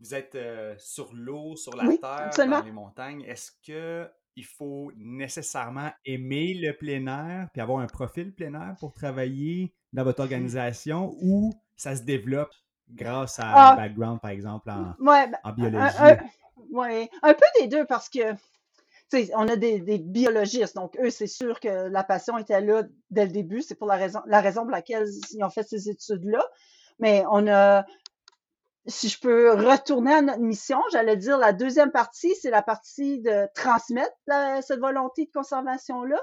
Vous 0.00 0.14
êtes 0.14 0.34
euh, 0.34 0.74
sur 0.78 1.12
l'eau, 1.12 1.54
sur 1.56 1.76
la 1.76 1.84
terre, 1.98 2.48
dans 2.48 2.64
les 2.64 2.72
montagnes. 2.72 3.20
Est-ce 3.24 3.52
que 3.62 4.08
il 4.36 4.46
faut 4.46 4.90
nécessairement 4.96 5.90
aimer 6.06 6.54
le 6.54 6.72
plein 6.72 7.06
air 7.06 7.50
puis 7.52 7.60
avoir 7.60 7.80
un 7.80 7.86
profil 7.86 8.32
plein 8.32 8.54
air 8.54 8.74
pour 8.80 8.94
travailler 8.94 9.74
dans 9.92 10.04
votre 10.04 10.20
organisation 10.20 11.14
ou 11.20 11.52
ça 11.76 11.94
se 11.94 12.02
développe 12.02 12.54
grâce 12.88 13.38
à 13.38 13.48
un 13.48 13.54
ah! 13.54 13.76
background, 13.76 14.18
par 14.22 14.30
exemple, 14.30 14.70
en, 14.70 14.94
ben, 14.98 15.30
biologie? 15.54 15.94
Oui, 16.70 17.08
un 17.22 17.34
peu 17.34 17.44
des 17.60 17.68
deux 17.68 17.84
parce 17.84 18.08
que 18.08 18.34
on 19.34 19.48
a 19.48 19.56
des, 19.56 19.98
biologistes, 19.98 20.76
donc 20.76 20.96
eux, 21.00 21.10
c'est 21.10 21.26
sûr 21.26 21.60
que 21.60 21.88
la 21.88 22.04
passion 22.04 22.38
était 22.38 22.60
là 22.60 22.82
dès 23.10 23.26
le 23.26 23.32
début. 23.32 23.62
C'est 23.62 23.74
pour 23.74 23.86
la 23.86 23.96
raison, 23.96 24.20
la 24.26 24.40
raison 24.40 24.62
pour 24.62 24.70
laquelle 24.70 25.08
ils 25.32 25.42
ont 25.42 25.50
fait 25.50 25.62
ces 25.62 25.88
études-là. 25.88 26.44
Mais 26.98 27.24
on 27.30 27.46
a, 27.48 27.84
si 28.86 29.08
je 29.08 29.20
peux 29.20 29.52
retourner 29.52 30.14
à 30.14 30.22
notre 30.22 30.40
mission, 30.40 30.80
j'allais 30.92 31.16
dire 31.16 31.38
la 31.38 31.52
deuxième 31.52 31.90
partie, 31.90 32.34
c'est 32.36 32.50
la 32.50 32.62
partie 32.62 33.20
de 33.20 33.48
transmettre 33.54 34.16
cette 34.62 34.80
volonté 34.80 35.26
de 35.26 35.30
conservation-là. 35.32 36.20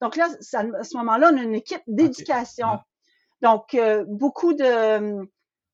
Donc 0.00 0.16
là, 0.16 0.26
à 0.26 0.84
ce 0.84 0.96
moment-là, 0.98 1.30
on 1.32 1.38
a 1.38 1.42
une 1.42 1.54
équipe 1.54 1.82
d'éducation. 1.86 2.78
Donc, 3.42 3.74
euh, 3.74 4.04
beaucoup 4.06 4.52
de, 4.52 5.28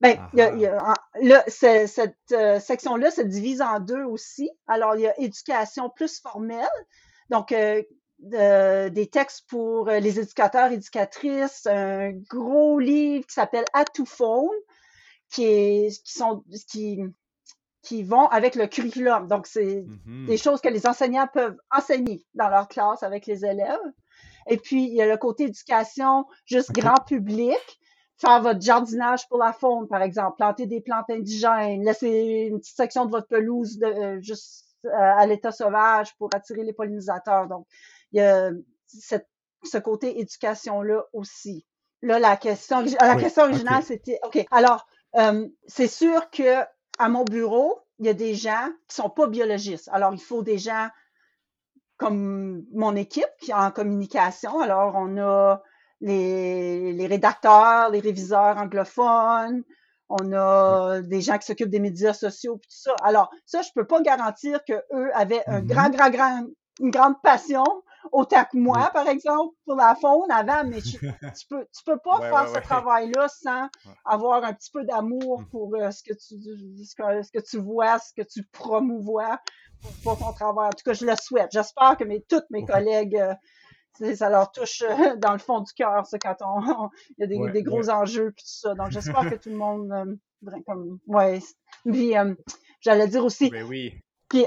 ben, 0.04 1.42
cette 1.48 2.16
euh, 2.32 2.60
section-là 2.60 3.10
se 3.10 3.22
divise 3.22 3.62
en 3.62 3.80
deux 3.80 4.04
aussi. 4.04 4.50
Alors, 4.66 4.96
il 4.96 5.02
y 5.02 5.06
a 5.06 5.18
éducation 5.20 5.90
plus 5.90 6.20
formelle, 6.20 6.66
donc 7.30 7.52
euh, 7.52 7.82
des 8.20 9.08
textes 9.08 9.44
pour 9.48 9.88
euh, 9.88 9.98
les 9.98 10.20
éducateurs, 10.20 10.72
éducatrices, 10.72 11.66
un 11.66 12.12
gros 12.30 12.78
livre 12.78 13.26
qui 13.26 13.34
s'appelle 13.34 13.64
Atophone, 13.72 14.48
qui 15.30 15.44
est, 15.44 16.04
qui 16.04 16.12
sont, 16.12 16.44
qui, 16.68 17.00
qui 17.82 18.02
vont 18.02 18.26
avec 18.28 18.54
le 18.54 18.66
curriculum. 18.66 19.26
Donc, 19.26 19.46
c'est 19.46 19.82
mm-hmm. 19.82 20.26
des 20.26 20.36
choses 20.36 20.60
que 20.60 20.68
les 20.68 20.86
enseignants 20.86 21.28
peuvent 21.32 21.56
enseigner 21.70 22.24
dans 22.34 22.48
leur 22.48 22.68
classe 22.68 23.02
avec 23.02 23.26
les 23.26 23.44
élèves. 23.44 23.80
Et 24.48 24.58
puis, 24.58 24.84
il 24.84 24.94
y 24.94 25.02
a 25.02 25.06
le 25.06 25.16
côté 25.16 25.44
éducation 25.44 26.26
juste 26.44 26.72
grand 26.72 27.02
public 27.06 27.80
faire 28.18 28.40
votre 28.40 28.60
jardinage 28.60 29.28
pour 29.28 29.38
la 29.38 29.52
faune, 29.52 29.88
par 29.88 30.02
exemple, 30.02 30.36
planter 30.36 30.66
des 30.66 30.80
plantes 30.80 31.10
indigènes, 31.10 31.84
laisser 31.84 32.48
une 32.50 32.60
petite 32.60 32.76
section 32.76 33.06
de 33.06 33.10
votre 33.10 33.26
pelouse 33.26 33.78
de, 33.78 33.86
euh, 33.86 34.20
juste 34.20 34.76
euh, 34.86 34.90
à 34.92 35.26
l'état 35.26 35.52
sauvage 35.52 36.16
pour 36.16 36.30
attirer 36.34 36.62
les 36.62 36.72
pollinisateurs. 36.72 37.48
Donc, 37.48 37.66
il 38.12 38.18
y 38.18 38.22
a 38.22 38.50
cette, 38.86 39.28
ce 39.64 39.78
côté 39.78 40.20
éducation-là 40.20 41.04
aussi. 41.12 41.66
Là, 42.02 42.18
la 42.18 42.36
question, 42.36 42.84
la 43.00 43.16
question 43.16 43.44
originale, 43.44 43.82
c'était, 43.82 44.18
OK, 44.24 44.44
alors, 44.50 44.86
euh, 45.16 45.48
c'est 45.66 45.88
sûr 45.88 46.30
que 46.30 46.62
à 46.98 47.08
mon 47.08 47.24
bureau, 47.24 47.80
il 47.98 48.06
y 48.06 48.08
a 48.08 48.14
des 48.14 48.34
gens 48.34 48.68
qui 48.88 48.96
sont 48.96 49.10
pas 49.10 49.26
biologistes. 49.26 49.88
Alors, 49.92 50.12
il 50.12 50.20
faut 50.20 50.42
des 50.42 50.58
gens 50.58 50.88
comme 51.96 52.64
mon 52.72 52.94
équipe 52.96 53.30
qui 53.40 53.52
est 53.52 53.54
en 53.54 53.70
communication. 53.70 54.60
Alors, 54.60 54.94
on 54.96 55.16
a 55.16 55.62
les, 56.04 57.06
rédacteurs, 57.06 57.90
les 57.90 58.00
réviseurs 58.00 58.56
anglophones, 58.58 59.62
on 60.08 60.32
a 60.32 61.00
des 61.00 61.20
gens 61.22 61.38
qui 61.38 61.46
s'occupent 61.46 61.70
des 61.70 61.80
médias 61.80 62.12
sociaux, 62.12 62.56
tout 62.56 62.68
ça. 62.68 62.94
Alors, 63.02 63.30
ça, 63.46 63.62
je 63.62 63.70
peux 63.74 63.86
pas 63.86 64.00
garantir 64.02 64.62
qu'eux 64.64 65.10
avaient 65.14 65.42
un 65.46 65.60
mm-hmm. 65.60 65.66
grand, 65.66 65.88
grand, 65.90 66.10
grand, 66.10 66.46
une 66.80 66.90
grande 66.90 67.14
passion, 67.22 67.64
autant 68.12 68.44
que 68.44 68.58
moi, 68.58 68.90
par 68.92 69.08
exemple, 69.08 69.54
pour 69.64 69.76
la 69.76 69.94
faune 69.94 70.30
avant, 70.30 70.64
mais 70.66 70.82
tu, 70.82 70.98
peux, 71.48 71.66
tu 71.72 71.84
peux 71.86 71.98
pas 71.98 72.20
faire 72.20 72.48
ce 72.54 72.60
travail-là 72.60 73.28
sans 73.28 73.68
avoir 74.04 74.44
un 74.44 74.52
petit 74.52 74.70
peu 74.70 74.84
d'amour 74.84 75.40
mm. 75.40 75.46
pour 75.46 75.74
euh, 75.74 75.90
ce, 75.90 76.02
que 76.02 76.12
tu, 76.12 76.34
ce, 76.84 77.32
que, 77.32 77.40
tu 77.40 77.58
vois, 77.58 77.98
ce 77.98 78.12
que 78.12 78.26
tu 78.26 78.44
promouvois 78.52 79.38
pour, 80.02 80.18
ton 80.18 80.32
travail. 80.32 80.66
En 80.66 80.70
tout 80.70 80.84
cas, 80.84 80.92
je 80.92 81.06
le 81.06 81.16
souhaite. 81.16 81.48
J'espère 81.50 81.96
que 81.96 82.04
mes, 82.04 82.22
toutes 82.22 82.48
mes 82.50 82.64
collègues 82.66 83.16
euh, 83.16 83.34
ça 84.14 84.28
leur 84.28 84.50
touche 84.52 84.82
euh, 84.82 85.16
dans 85.16 85.32
le 85.32 85.38
fond 85.38 85.60
du 85.60 85.72
cœur, 85.72 86.06
ça, 86.06 86.18
quand 86.18 86.36
on, 86.40 86.90
il 87.18 87.20
y 87.20 87.24
a 87.24 87.26
des, 87.26 87.52
des 87.52 87.62
gros 87.62 87.90
enjeux 87.90 88.32
puis 88.36 88.44
tout 88.44 88.58
ça. 88.60 88.74
Donc, 88.74 88.90
j'espère 88.90 89.30
que 89.30 89.36
tout 89.36 89.50
le 89.50 89.56
monde, 89.56 89.90
euh, 89.92 90.50
comme, 90.66 90.98
ouais. 91.06 91.40
Puis, 91.84 92.16
euh, 92.16 92.34
j'allais 92.80 93.08
dire 93.08 93.24
aussi. 93.24 93.50
Ben 93.50 93.64
oui. 93.64 93.94
Puis 94.30 94.46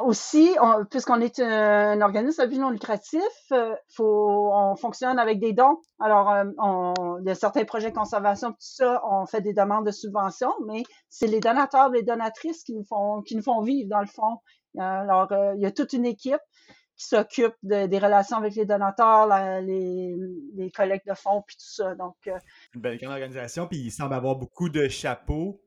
aussi, 0.00 0.50
puisqu'on 0.90 1.20
est 1.20 1.38
un, 1.38 2.00
organisme 2.00 2.40
à 2.40 2.46
but 2.46 2.58
non 2.58 2.70
lucratif, 2.70 3.52
faut, 3.94 4.50
on 4.52 4.74
fonctionne 4.74 5.16
avec 5.18 5.38
des 5.38 5.52
dons. 5.52 5.76
Alors, 6.00 6.34
on, 6.58 7.18
il 7.20 7.28
y 7.28 7.30
a 7.30 7.36
certains 7.36 7.64
projets 7.64 7.90
de 7.90 7.94
conservation, 7.94 8.50
tout 8.50 8.56
ça, 8.58 9.00
on 9.08 9.26
fait 9.26 9.40
des 9.40 9.52
demandes 9.52 9.86
de 9.86 9.92
subventions, 9.92 10.52
mais 10.66 10.82
c'est 11.08 11.28
les 11.28 11.38
donateurs, 11.38 11.90
les 11.90 12.02
donatrices 12.02 12.64
qui 12.64 12.74
nous 12.74 12.84
font, 12.84 13.22
qui 13.22 13.36
nous 13.36 13.42
font 13.42 13.60
vivre 13.60 13.88
dans 13.88 14.00
le 14.00 14.06
fond. 14.06 14.38
Alors, 14.76 15.28
il 15.54 15.62
y 15.62 15.66
a 15.66 15.70
toute 15.70 15.92
une 15.92 16.06
équipe 16.06 16.40
s'occupe 17.02 17.54
des 17.62 17.98
relations 17.98 18.36
avec 18.36 18.54
les 18.54 18.64
donateurs, 18.64 19.28
les, 19.60 20.16
les, 20.54 20.70
collectes 20.70 21.06
de 21.06 21.14
fonds, 21.14 21.42
puis 21.46 21.56
tout 21.56 21.64
ça. 21.64 21.94
Donc, 21.94 22.16
euh, 22.26 22.38
Une 22.74 22.80
belle 22.80 22.98
grande 22.98 23.12
organisation, 23.12 23.66
puis 23.66 23.78
il 23.78 23.90
semble 23.90 24.14
avoir 24.14 24.36
beaucoup 24.36 24.68
de 24.68 24.88
chapeaux, 24.88 25.62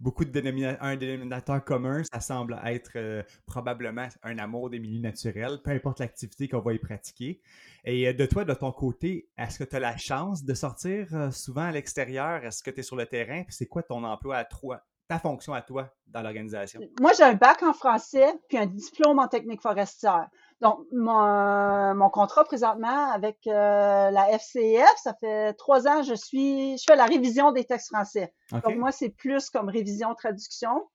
beaucoup 0.00 0.24
de 0.24 0.30
dénominateurs, 0.30 0.82
un 0.82 0.96
dénominateur 0.96 1.64
commun, 1.64 2.02
ça 2.12 2.20
semble 2.20 2.60
être 2.64 2.92
euh, 2.96 3.22
probablement 3.46 4.08
un 4.22 4.38
amour 4.38 4.70
des 4.70 4.78
milieux 4.78 5.00
naturels, 5.00 5.60
peu 5.62 5.70
importe 5.70 6.00
l'activité 6.00 6.48
qu'on 6.48 6.60
va 6.60 6.72
y 6.72 6.78
pratiquer. 6.78 7.40
Et 7.84 8.08
euh, 8.08 8.12
de 8.12 8.26
toi, 8.26 8.44
de 8.44 8.54
ton 8.54 8.72
côté, 8.72 9.28
est-ce 9.36 9.58
que 9.58 9.64
tu 9.64 9.76
as 9.76 9.80
la 9.80 9.96
chance 9.96 10.44
de 10.44 10.54
sortir 10.54 11.32
souvent 11.32 11.64
à 11.64 11.72
l'extérieur? 11.72 12.44
Est-ce 12.44 12.62
que 12.62 12.70
tu 12.70 12.80
es 12.80 12.82
sur 12.82 12.96
le 12.96 13.06
terrain? 13.06 13.42
Puis 13.44 13.54
c'est 13.54 13.66
quoi 13.66 13.82
ton 13.82 14.04
emploi 14.04 14.36
à 14.36 14.44
toi, 14.44 14.82
ta 15.08 15.18
fonction 15.18 15.54
à 15.54 15.62
toi 15.62 15.88
dans 16.06 16.22
l'organisation? 16.22 16.80
Moi, 17.00 17.12
j'ai 17.16 17.24
un 17.24 17.34
bac 17.34 17.62
en 17.62 17.72
français 17.72 18.32
puis 18.48 18.58
un 18.58 18.66
diplôme 18.66 19.18
en 19.18 19.26
technique 19.26 19.62
forestière. 19.62 20.28
Donc, 20.60 20.80
mon, 20.92 22.10
contrat 22.10 22.44
présentement 22.44 23.10
avec 23.12 23.38
euh, 23.46 24.10
la 24.10 24.38
FCF, 24.38 24.92
ça 24.96 25.14
fait 25.20 25.54
trois 25.54 25.86
ans, 25.86 26.02
je 26.02 26.14
suis, 26.14 26.76
je 26.78 26.84
fais 26.86 26.96
la 26.96 27.06
révision 27.06 27.52
des 27.52 27.64
textes 27.64 27.88
français. 27.88 28.32
Donc, 28.52 28.76
moi, 28.76 28.92
c'est 28.92 29.10
plus 29.10 29.50
comme 29.50 29.68
révision 29.68 30.14
traduction. 30.14 30.88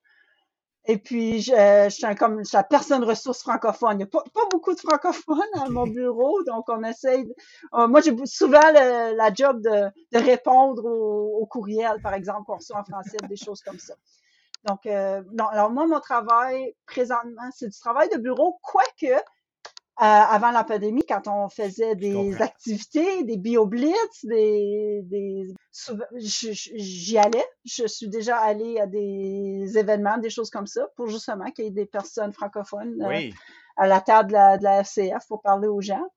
Et 0.85 0.97
puis, 0.97 1.39
je, 1.41 1.87
suis 1.89 2.05
un, 2.05 2.13
comme 2.13 2.41
la 2.51 2.63
personne 2.63 3.03
ressource 3.05 3.41
francophone. 3.41 3.93
Il 3.93 3.97
n'y 3.97 4.03
a 4.03 4.07
pas, 4.07 4.23
beaucoup 4.51 4.73
de 4.73 4.79
francophones 4.79 5.39
à 5.55 5.69
mon 5.69 5.87
bureau, 5.87 6.43
donc 6.43 6.65
on 6.67 6.83
essaye. 6.83 7.25
Euh, 7.73 7.87
moi, 7.87 8.01
j'ai 8.01 8.13
souvent 8.25 8.71
la 8.71 9.33
job 9.33 9.61
de, 9.61 10.17
répondre 10.17 10.85
aux, 10.85 11.45
courriels, 11.45 12.01
par 12.01 12.13
exemple, 12.13 12.43
qu'on 12.45 12.57
reçoit 12.57 12.79
en 12.79 12.83
français, 12.83 13.17
des 13.29 13.37
choses 13.37 13.61
comme 13.61 13.79
ça. 13.79 13.93
Donc, 14.65 14.85
euh, 14.85 15.21
alors 15.51 15.71
moi, 15.71 15.87
mon 15.87 15.99
travail 15.99 16.75
présentement, 16.85 17.49
c'est 17.53 17.67
du 17.69 17.79
travail 17.79 18.09
de 18.09 18.17
bureau, 18.17 18.59
quoique 18.61 19.21
euh, 20.01 20.05
avant 20.05 20.49
la 20.49 20.63
pandémie, 20.63 21.03
quand 21.07 21.27
on 21.27 21.49
faisait 21.49 21.95
des 21.95 22.41
activités, 22.41 23.23
des 23.23 23.37
bioblitz, 23.37 24.25
des, 24.25 25.01
des 25.03 25.53
j'y 26.15 27.17
allais. 27.19 27.45
Je 27.63 27.85
suis 27.85 28.09
déjà 28.09 28.37
allée 28.37 28.79
à 28.79 28.87
des 28.87 29.77
événements, 29.77 30.17
des 30.17 30.31
choses 30.31 30.49
comme 30.49 30.65
ça, 30.65 30.87
pour 30.95 31.07
justement 31.07 31.51
qu'il 31.51 31.65
y 31.65 31.67
ait 31.67 31.71
des 31.71 31.85
personnes 31.85 32.33
francophones 32.33 33.03
euh, 33.03 33.29
à 33.77 33.85
la 33.85 34.01
table 34.01 34.29
de 34.29 34.33
la, 34.33 34.57
de 34.57 34.63
la, 34.63 34.83
FCF 34.83 35.27
pour 35.27 35.43
parler 35.43 35.67
aux 35.67 35.81
gens. 35.81 36.07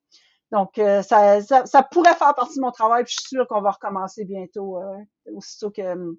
Donc, 0.52 0.78
euh, 0.78 1.02
ça, 1.02 1.42
ça, 1.42 1.82
pourrait 1.82 2.14
faire 2.14 2.34
partie 2.34 2.56
de 2.56 2.62
mon 2.62 2.70
travail, 2.70 3.04
puis 3.04 3.14
je 3.14 3.20
suis 3.20 3.36
sûre 3.36 3.46
qu'on 3.46 3.60
va 3.60 3.72
recommencer 3.72 4.24
bientôt, 4.24 4.78
aussitôt 5.34 5.70
que 5.70 5.82
hum, 5.82 6.16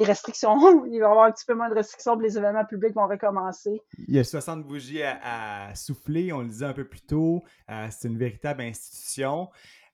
les 0.00 0.06
restrictions, 0.06 0.56
il 0.86 0.98
va 0.98 1.08
y 1.08 1.10
avoir 1.10 1.24
un 1.24 1.32
petit 1.32 1.44
peu 1.44 1.54
moins 1.54 1.68
de 1.68 1.74
restrictions, 1.74 2.18
les 2.18 2.36
événements 2.36 2.64
publics 2.64 2.94
vont 2.94 3.06
recommencer. 3.06 3.82
Il 4.08 4.14
y 4.14 4.18
a 4.18 4.24
60 4.24 4.66
bougies 4.66 5.02
à, 5.02 5.72
souffler, 5.74 6.32
on 6.32 6.40
le 6.40 6.48
disait 6.48 6.66
un 6.66 6.72
peu 6.72 6.88
plus 6.88 7.02
tôt. 7.02 7.44
Euh, 7.68 7.86
c'est 7.90 8.08
une 8.08 8.18
véritable 8.18 8.62
institution, 8.62 9.50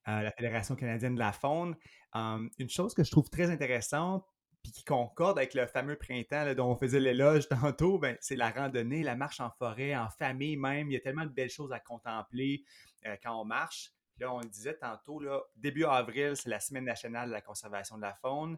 euh, 0.08 0.22
la 0.22 0.30
Fédération 0.30 0.76
canadienne 0.76 1.14
de 1.14 1.18
la 1.18 1.32
faune. 1.32 1.76
Hum, 2.14 2.48
une 2.58 2.70
chose 2.70 2.94
que 2.94 3.02
je 3.02 3.10
trouve 3.10 3.28
très 3.28 3.50
intéressante, 3.50 4.24
puis 4.62 4.72
qui 4.72 4.84
concorde 4.84 5.38
avec 5.38 5.54
le 5.54 5.66
fameux 5.66 5.96
printemps 5.96 6.54
dont 6.54 6.70
on 6.70 6.76
faisait 6.76 7.00
l'éloge 7.00 7.48
tantôt, 7.48 7.98
ben, 7.98 8.16
c'est 8.20 8.36
la 8.36 8.50
randonnée, 8.50 9.02
la 9.02 9.16
marche 9.16 9.40
en 9.40 9.50
forêt, 9.50 9.96
en 9.96 10.08
famille 10.08 10.56
même. 10.56 10.88
Il 10.90 10.94
y 10.94 10.96
a 10.96 11.00
tellement 11.00 11.24
de 11.24 11.30
belles 11.30 11.50
choses 11.50 11.72
à 11.72 11.80
contempler 11.80 12.64
euh, 13.06 13.16
quand 13.22 13.40
on 13.40 13.44
marche. 13.44 13.92
Là, 14.18 14.32
on 14.32 14.38
le 14.38 14.48
disait 14.48 14.78
tantôt, 14.78 15.20
là, 15.20 15.42
début 15.56 15.84
avril, 15.84 16.36
c'est 16.36 16.48
la 16.48 16.60
Semaine 16.60 16.84
nationale 16.84 17.28
de 17.28 17.34
la 17.34 17.42
conservation 17.42 17.96
de 17.96 18.02
la 18.02 18.14
faune. 18.14 18.56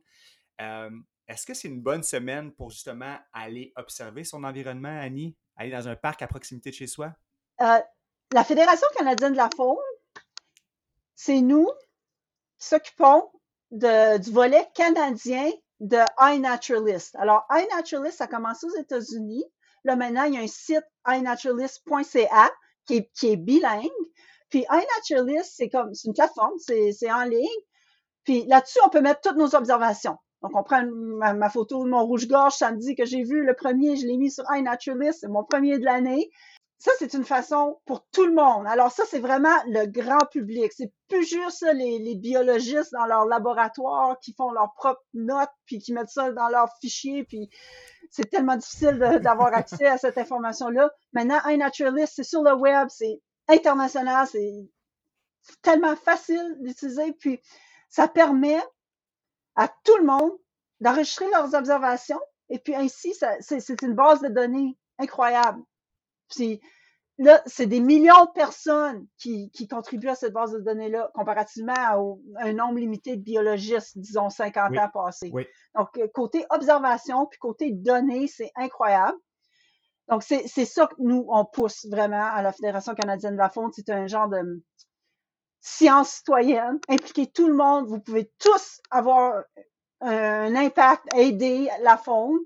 Hum, 0.61 1.05
est-ce 1.28 1.44
que 1.44 1.54
c'est 1.54 1.68
une 1.68 1.82
bonne 1.82 2.02
semaine 2.02 2.52
pour 2.52 2.70
justement 2.70 3.16
aller 3.32 3.73
observer 3.76 4.25
son 4.25 4.44
environnement, 4.44 4.99
Annie? 5.00 5.37
Aller 5.56 5.70
dans 5.70 5.87
un 5.87 5.97
parc 5.97 6.23
à 6.23 6.26
proximité 6.26 6.70
de 6.70 6.75
chez 6.75 6.87
soi? 6.87 7.12
Euh, 7.61 7.78
la 8.32 8.44
Fédération 8.44 8.87
canadienne 8.97 9.32
de 9.32 9.37
la 9.37 9.50
faune, 9.54 9.76
c'est 11.14 11.40
nous 11.40 11.68
qui 12.58 12.66
s'occupons 12.66 13.30
du 13.70 14.30
volet 14.32 14.66
canadien 14.75 15.50
de 15.80 15.99
iNaturalist. 16.18 17.14
Alors, 17.16 17.47
iNaturalist, 17.50 18.18
ça 18.18 18.25
a 18.25 18.28
commencé 18.28 18.66
aux 18.66 18.76
États-Unis. 18.76 19.44
Là, 19.85 19.97
maintenant, 19.97 20.25
il 20.25 20.35
y 20.35 20.38
a 20.38 20.40
un 20.40 20.47
site 20.47 20.85
iNaturalist.ca 21.06 22.50
qui 22.87 22.97
est, 22.97 23.11
qui 23.12 23.32
est 23.32 23.37
bilingue. 23.37 23.88
Puis 24.49 24.64
iNaturalist, 24.70 25.52
c'est 25.56 25.68
comme, 25.68 25.94
c'est 25.94 26.08
une 26.08 26.14
plateforme, 26.14 26.54
c'est 26.58 27.12
en 27.12 27.25
ligne. 27.25 27.47
Puis 28.25 28.47
là-dessus, 28.47 28.78
on 28.85 28.88
peut 28.88 29.00
mettre 29.00 29.20
toutes 29.20 29.37
nos 29.37 29.54
observations. 29.54 30.16
Donc, 30.42 30.52
on 30.54 30.62
prend 30.62 30.85
ma, 30.87 31.50
photo 31.50 31.85
de 31.85 31.90
mon 31.90 32.04
rouge-gorge 32.04 32.54
samedi 32.54 32.95
que 32.95 33.04
j'ai 33.04 33.23
vu, 33.23 33.45
le 33.45 33.54
premier, 33.54 33.97
je 33.97 34.07
l'ai 34.07 34.16
mis 34.16 34.30
sur 34.30 34.45
iNaturalist, 34.54 35.21
c'est 35.21 35.28
mon 35.28 35.45
premier 35.45 35.78
de 35.78 35.85
l'année. 35.85 36.30
Ça, 36.78 36.92
c'est 37.00 37.12
une 37.14 37.25
façon 37.25 37.80
pour 37.87 38.07
tout 38.12 38.25
le 38.25 38.35
monde. 38.35 38.64
Alors 38.68 38.92
ça, 38.92 39.02
c'est 39.09 39.18
vraiment 39.18 39.57
le 39.66 39.87
grand 39.87 40.25
public. 40.30 40.73
C'est 40.73 40.92
plus 41.09 41.28
juste 41.28 41.66
les, 41.75 41.99
les, 41.99 42.14
biologistes 42.14 42.92
dans 42.92 43.07
leur 43.07 43.25
laboratoire 43.25 44.16
qui 44.21 44.33
font 44.33 44.52
leurs 44.52 44.73
propres 44.75 45.02
notes, 45.12 45.50
puis 45.66 45.80
qui 45.80 45.92
mettent 45.92 46.11
ça 46.11 46.30
dans 46.30 46.49
leur 46.49 46.68
fichier, 46.80 47.25
puis 47.25 47.50
c'est 48.11 48.30
tellement 48.30 48.57
difficile 48.57 48.99
d'avoir 49.23 49.52
accès 49.54 49.87
à 49.87 49.99
cette 49.99 50.18
information-là. 50.18 50.90
Maintenant, 51.12 51.40
iNaturalist, 51.47 52.12
c'est 52.14 52.23
sur 52.23 52.42
le 52.42 52.54
web, 52.54 52.87
c'est 52.90 53.21
international, 53.49 54.28
c'est 54.28 54.68
tellement 55.62 55.97
facile 55.97 56.57
d'utiliser, 56.61 57.12
puis 57.12 57.40
ça 57.88 58.07
permet 58.07 58.61
à 59.59 59.69
tout 59.85 59.97
le 59.99 60.07
monde 60.07 60.33
d'enregistrer 60.81 61.29
leurs 61.31 61.55
observations. 61.55 62.21
Et 62.49 62.59
puis 62.59 62.75
ainsi, 62.75 63.12
c'est 63.41 63.83
une 63.83 63.95
base 63.95 64.23
de 64.23 64.29
données 64.29 64.79
incroyable. 64.99 65.61
Puis 66.31 66.61
là, 67.19 67.43
c'est 67.45 67.67
des 67.67 67.81
millions 67.81 68.25
de 68.25 68.31
personnes 68.31 69.07
qui, 69.19 69.50
qui, 69.50 69.67
contribuent 69.67 70.09
à 70.09 70.15
cette 70.15 70.33
base 70.33 70.53
de 70.53 70.61
données-là, 70.61 71.11
comparativement 71.12 71.75
à, 71.77 71.99
un 72.38 72.53
nombre 72.53 72.79
limité 72.79 73.17
de 73.17 73.23
biologistes, 73.23 73.99
disons 73.99 74.31
50 74.31 74.79
ans 74.79 74.88
passés. 74.95 75.33
Donc, 75.75 75.88
euh, 75.99 76.07
côté 76.15 76.47
observation, 76.50 77.27
puis 77.27 77.38
côté 77.38 77.73
données, 77.73 78.29
c'est 78.29 78.53
incroyable. 78.55 79.19
Donc, 80.09 80.23
c'est 80.23 80.47
ça 80.47 80.87
que 80.87 80.95
nous, 80.99 81.27
on 81.29 81.45
pousse 81.45 81.87
vraiment 81.91 82.25
à 82.33 82.41
la 82.41 82.53
Fédération 82.53 82.95
canadienne 82.95 83.35
de 83.35 83.38
la 83.38 83.50
faune. 83.50 83.71
C'est 83.75 83.91
un 83.91 84.07
genre 84.07 84.29
de 84.29 84.62
science 85.61 86.11
citoyenne, 86.11 86.79
impliquer 86.88 87.27
tout 87.27 87.49
le 87.49 87.55
monde. 87.55 87.87
Vous 87.87 88.00
pouvez 88.00 88.31
tous 88.38 88.81
avoir 88.91 89.43
un 90.00 90.55
impact, 90.55 91.05
aider 91.15 91.69
la 91.83 91.97
faune. 91.97 92.38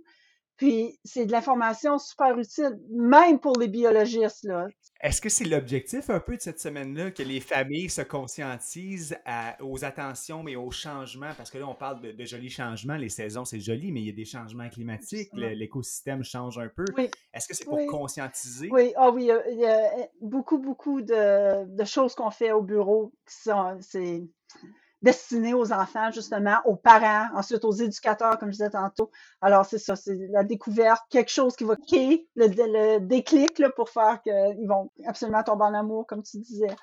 Puis 0.56 0.98
c'est 1.04 1.26
de 1.26 1.32
l'information 1.32 1.98
super 1.98 2.38
utile, 2.38 2.78
même 2.90 3.40
pour 3.40 3.58
les 3.58 3.68
biologistes. 3.68 4.44
Là. 4.44 4.66
Est-ce 5.02 5.20
que 5.20 5.28
c'est 5.28 5.44
l'objectif 5.44 6.10
un 6.10 6.20
peu 6.20 6.36
de 6.36 6.40
cette 6.40 6.60
semaine-là, 6.60 7.10
que 7.10 7.24
les 7.24 7.40
familles 7.40 7.90
se 7.90 8.02
conscientisent 8.02 9.18
aux 9.60 9.84
attentions, 9.84 10.44
mais 10.44 10.54
aux 10.54 10.70
changements? 10.70 11.32
Parce 11.36 11.50
que 11.50 11.58
là, 11.58 11.66
on 11.66 11.74
parle 11.74 12.00
de, 12.00 12.24
jolis 12.24 12.50
changements. 12.50 12.96
Les 12.96 13.08
saisons, 13.08 13.44
c'est 13.44 13.58
joli, 13.58 13.90
mais 13.90 14.00
il 14.00 14.06
y 14.06 14.10
a 14.10 14.14
des 14.14 14.24
changements 14.24 14.68
climatiques. 14.68 15.30
L'écosystème 15.32 16.22
change 16.22 16.58
un 16.58 16.68
peu. 16.68 16.84
Est-ce 17.34 17.48
que 17.48 17.54
c'est 17.54 17.64
pour 17.64 17.84
conscientiser? 17.88 18.68
Oui, 18.70 18.92
ah 18.94 19.10
oui, 19.10 19.28
il 19.50 19.58
y 19.58 19.66
a 19.66 19.90
beaucoup, 20.20 20.58
beaucoup 20.58 21.02
de, 21.02 21.64
de 21.66 21.84
choses 21.84 22.14
qu'on 22.14 22.30
fait 22.30 22.52
au 22.52 22.62
bureau 22.62 23.12
qui 23.26 23.42
sont. 23.42 23.80
Destiné 25.02 25.52
aux 25.52 25.72
enfants, 25.72 26.10
justement, 26.12 26.58
aux 26.64 26.76
parents, 26.76 27.26
ensuite 27.34 27.64
aux 27.64 27.72
éducateurs, 27.72 28.38
comme 28.38 28.48
je 28.48 28.58
disais 28.58 28.70
tantôt. 28.70 29.10
Alors, 29.40 29.66
c'est 29.66 29.78
ça, 29.78 29.96
c'est 29.96 30.16
la 30.30 30.44
découverte, 30.44 31.02
quelque 31.10 31.30
chose 31.30 31.56
qui 31.56 31.64
va 31.64 31.74
créer 31.76 32.28
le, 32.36 32.98
déclic 33.00 33.58
là, 33.58 33.70
pour 33.70 33.88
faire 33.88 34.22
qu'ils 34.22 34.68
vont 34.68 34.90
absolument 35.06 35.42
tomber 35.42 35.64
en 35.64 35.74
amour, 35.74 36.06
comme 36.06 36.22
tu 36.22 36.38
disais. 36.38 36.74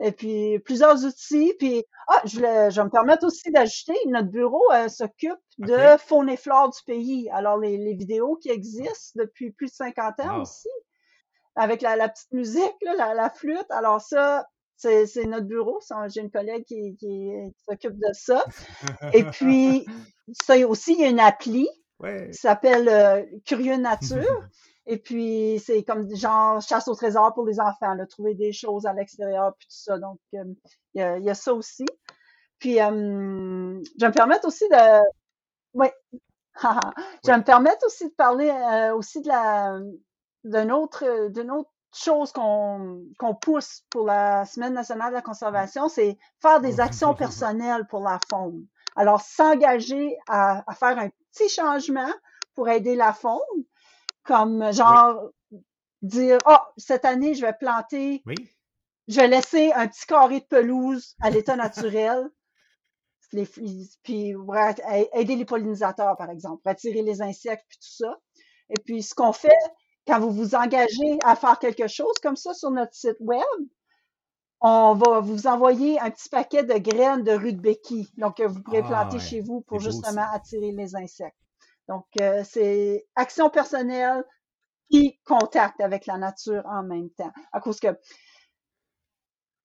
Et 0.00 0.12
puis, 0.12 0.58
plusieurs 0.60 1.04
outils. 1.04 1.54
Puis, 1.58 1.84
ah, 2.08 2.22
je, 2.24 2.36
voulais, 2.36 2.70
je 2.70 2.80
vais 2.80 2.84
me 2.84 2.90
permettre 2.90 3.26
aussi 3.26 3.50
d'ajouter, 3.50 3.96
notre 4.06 4.28
bureau 4.28 4.62
euh, 4.72 4.88
s'occupe 4.88 5.38
de 5.58 5.96
faune 5.98 6.28
et 6.28 6.36
flore 6.36 6.70
du 6.70 6.78
pays. 6.86 7.28
Alors, 7.30 7.58
les, 7.58 7.94
vidéos 7.94 8.36
qui 8.36 8.50
existent 8.50 9.20
depuis 9.20 9.50
plus 9.50 9.66
de 9.66 9.72
50 9.72 10.20
ans 10.20 10.40
aussi, 10.42 10.68
avec 11.56 11.82
la, 11.82 12.08
petite 12.08 12.32
musique, 12.32 12.76
la, 12.96 13.14
la 13.14 13.30
flûte. 13.30 13.70
Alors, 13.70 14.00
ça, 14.00 14.46
c'est 14.78 15.26
notre 15.26 15.46
bureau. 15.46 15.80
J'ai 16.08 16.20
une 16.20 16.30
collègue 16.30 16.64
qui, 16.64 16.96
s'occupe 17.68 17.98
de 17.98 18.12
ça. 18.12 18.44
Et 19.12 19.24
puis, 19.32 19.86
ça 20.32 20.56
aussi, 20.66 20.94
il 20.94 21.00
y 21.00 21.04
a 21.04 21.08
une 21.08 21.20
appli 21.20 21.68
qui 22.02 22.34
s'appelle 22.34 22.88
euh, 22.88 23.24
Curieux 23.44 23.76
Nature. 23.76 24.48
Et 24.90 24.96
puis, 24.96 25.62
c'est 25.62 25.84
comme 25.84 26.08
genre 26.16 26.62
chasse 26.62 26.88
au 26.88 26.94
trésor 26.94 27.34
pour 27.34 27.44
les 27.44 27.60
enfants, 27.60 27.92
là, 27.92 28.06
trouver 28.06 28.34
des 28.34 28.52
choses 28.52 28.86
à 28.86 28.94
l'extérieur, 28.94 29.52
puis 29.58 29.68
tout 29.68 29.76
ça. 29.76 29.98
Donc, 29.98 30.18
euh, 30.34 30.44
il, 30.94 31.24
y 31.24 31.28
a, 31.28 31.34
ça 31.34 31.52
aussi. 31.52 31.84
Puis, 32.58 32.80
euh, 32.80 32.88
je 32.88 34.00
vais 34.00 34.08
me 34.08 34.12
permettre 34.12 34.46
aussi 34.46 34.66
de... 34.70 35.00
Oui. 35.74 35.88
je 36.62 37.30
vais 37.30 37.36
me 37.36 37.44
permettre 37.44 37.84
aussi 37.84 38.08
de 38.08 38.14
parler 38.14 38.50
aussi 38.94 39.20
de 39.20 39.28
la 39.28 39.78
d'un 40.44 40.70
autre, 40.70 41.28
d'une 41.28 41.50
autre 41.50 41.70
chose 41.92 42.32
qu'on 42.32 43.34
pousse 43.40 43.82
pour 43.90 44.06
la 44.06 44.44
Semaine 44.44 44.74
nationale 44.74 45.10
de 45.10 45.14
la 45.14 45.22
conservation, 45.22 45.88
c'est 45.88 46.18
faire 46.40 46.60
des 46.60 46.80
actions 46.80 47.14
personnelles 47.14 47.86
pour 47.88 48.00
la 48.00 48.18
faune. 48.30 48.66
Alors, 48.96 49.20
s'engager 49.20 50.16
à, 50.28 50.64
faire 50.78 50.98
un 50.98 51.08
petit 51.32 51.48
changement 51.48 52.12
pour 52.54 52.68
aider 52.68 52.96
la 52.96 53.12
faune, 53.12 53.38
comme 54.24 54.72
genre 54.72 55.30
dire, 56.02 56.38
oh, 56.46 56.56
cette 56.76 57.04
année, 57.04 57.34
je 57.34 57.42
vais 57.42 57.52
planter, 57.52 58.22
je 59.06 59.20
vais 59.20 59.28
laisser 59.28 59.72
un 59.72 59.86
petit 59.88 60.06
carré 60.06 60.40
de 60.40 60.44
pelouse 60.44 61.14
à 61.20 61.30
l'état 61.30 61.56
naturel. 61.56 62.28
Les, 63.34 63.46
puis 64.02 64.34
aider 65.12 65.36
les 65.36 65.44
pollinisateurs, 65.44 66.16
par 66.16 66.30
exemple, 66.30 66.66
attirer 66.66 67.02
les 67.02 67.20
insectes, 67.20 67.66
puis 67.68 67.76
tout 67.76 68.04
ça. 68.04 68.18
Et 68.70 68.80
puis, 68.82 69.02
ce 69.02 69.14
qu'on 69.14 69.34
fait, 69.34 69.50
quand 70.08 70.20
vous 70.20 70.30
vous 70.30 70.54
engagez 70.54 71.18
à 71.22 71.36
faire 71.36 71.58
quelque 71.58 71.86
chose 71.86 72.14
comme 72.22 72.36
ça 72.36 72.54
sur 72.54 72.70
notre 72.70 72.94
site 72.94 73.18
web, 73.20 73.44
on 74.60 74.94
va 74.94 75.20
vous 75.20 75.46
envoyer 75.46 76.00
un 76.00 76.10
petit 76.10 76.30
paquet 76.30 76.64
de 76.64 76.78
graines 76.78 77.22
de 77.22 77.32
rudbeckie, 77.32 78.10
donc 78.16 78.40
vous 78.40 78.62
pourrez 78.62 78.82
ah, 78.84 78.88
planter 78.88 79.20
chez 79.20 79.40
vous 79.42 79.60
pour 79.60 79.80
justement 79.80 80.26
attirer 80.32 80.72
les 80.72 80.96
insectes. 80.96 81.36
Donc, 81.88 82.06
euh, 82.20 82.42
c'est 82.44 83.06
action 83.16 83.50
personnelle 83.50 84.24
et 84.90 85.18
contact 85.26 85.80
avec 85.80 86.06
la 86.06 86.16
nature 86.16 86.64
en 86.66 86.82
même 86.82 87.10
temps. 87.10 87.30
À 87.52 87.60
cause 87.60 87.78
que 87.78 87.88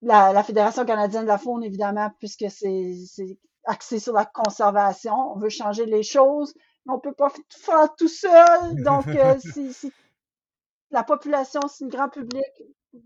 la, 0.01 0.43
Fédération 0.43 0.85
canadienne 0.85 1.23
de 1.23 1.27
la 1.27 1.37
faune, 1.37 1.63
évidemment, 1.63 2.11
puisque 2.19 2.45
c'est 2.49 3.39
axé 3.65 3.99
sur 3.99 4.13
la 4.13 4.25
conservation, 4.25 5.15
on 5.33 5.39
veut 5.39 5.49
changer 5.49 5.85
les 5.85 6.03
choses, 6.03 6.53
mais 6.85 6.93
on 6.93 6.99
peut 6.99 7.13
pas 7.13 7.31
faire 7.49 7.95
tout 7.95 8.09
seul. 8.09 8.83
Donc, 8.83 9.07
euh, 9.07 9.39
si 9.71 9.91
la 10.93 11.03
population, 11.03 11.59
c'est 11.67 11.85
le 11.85 11.89
grand 11.89 12.09
public. 12.09 12.43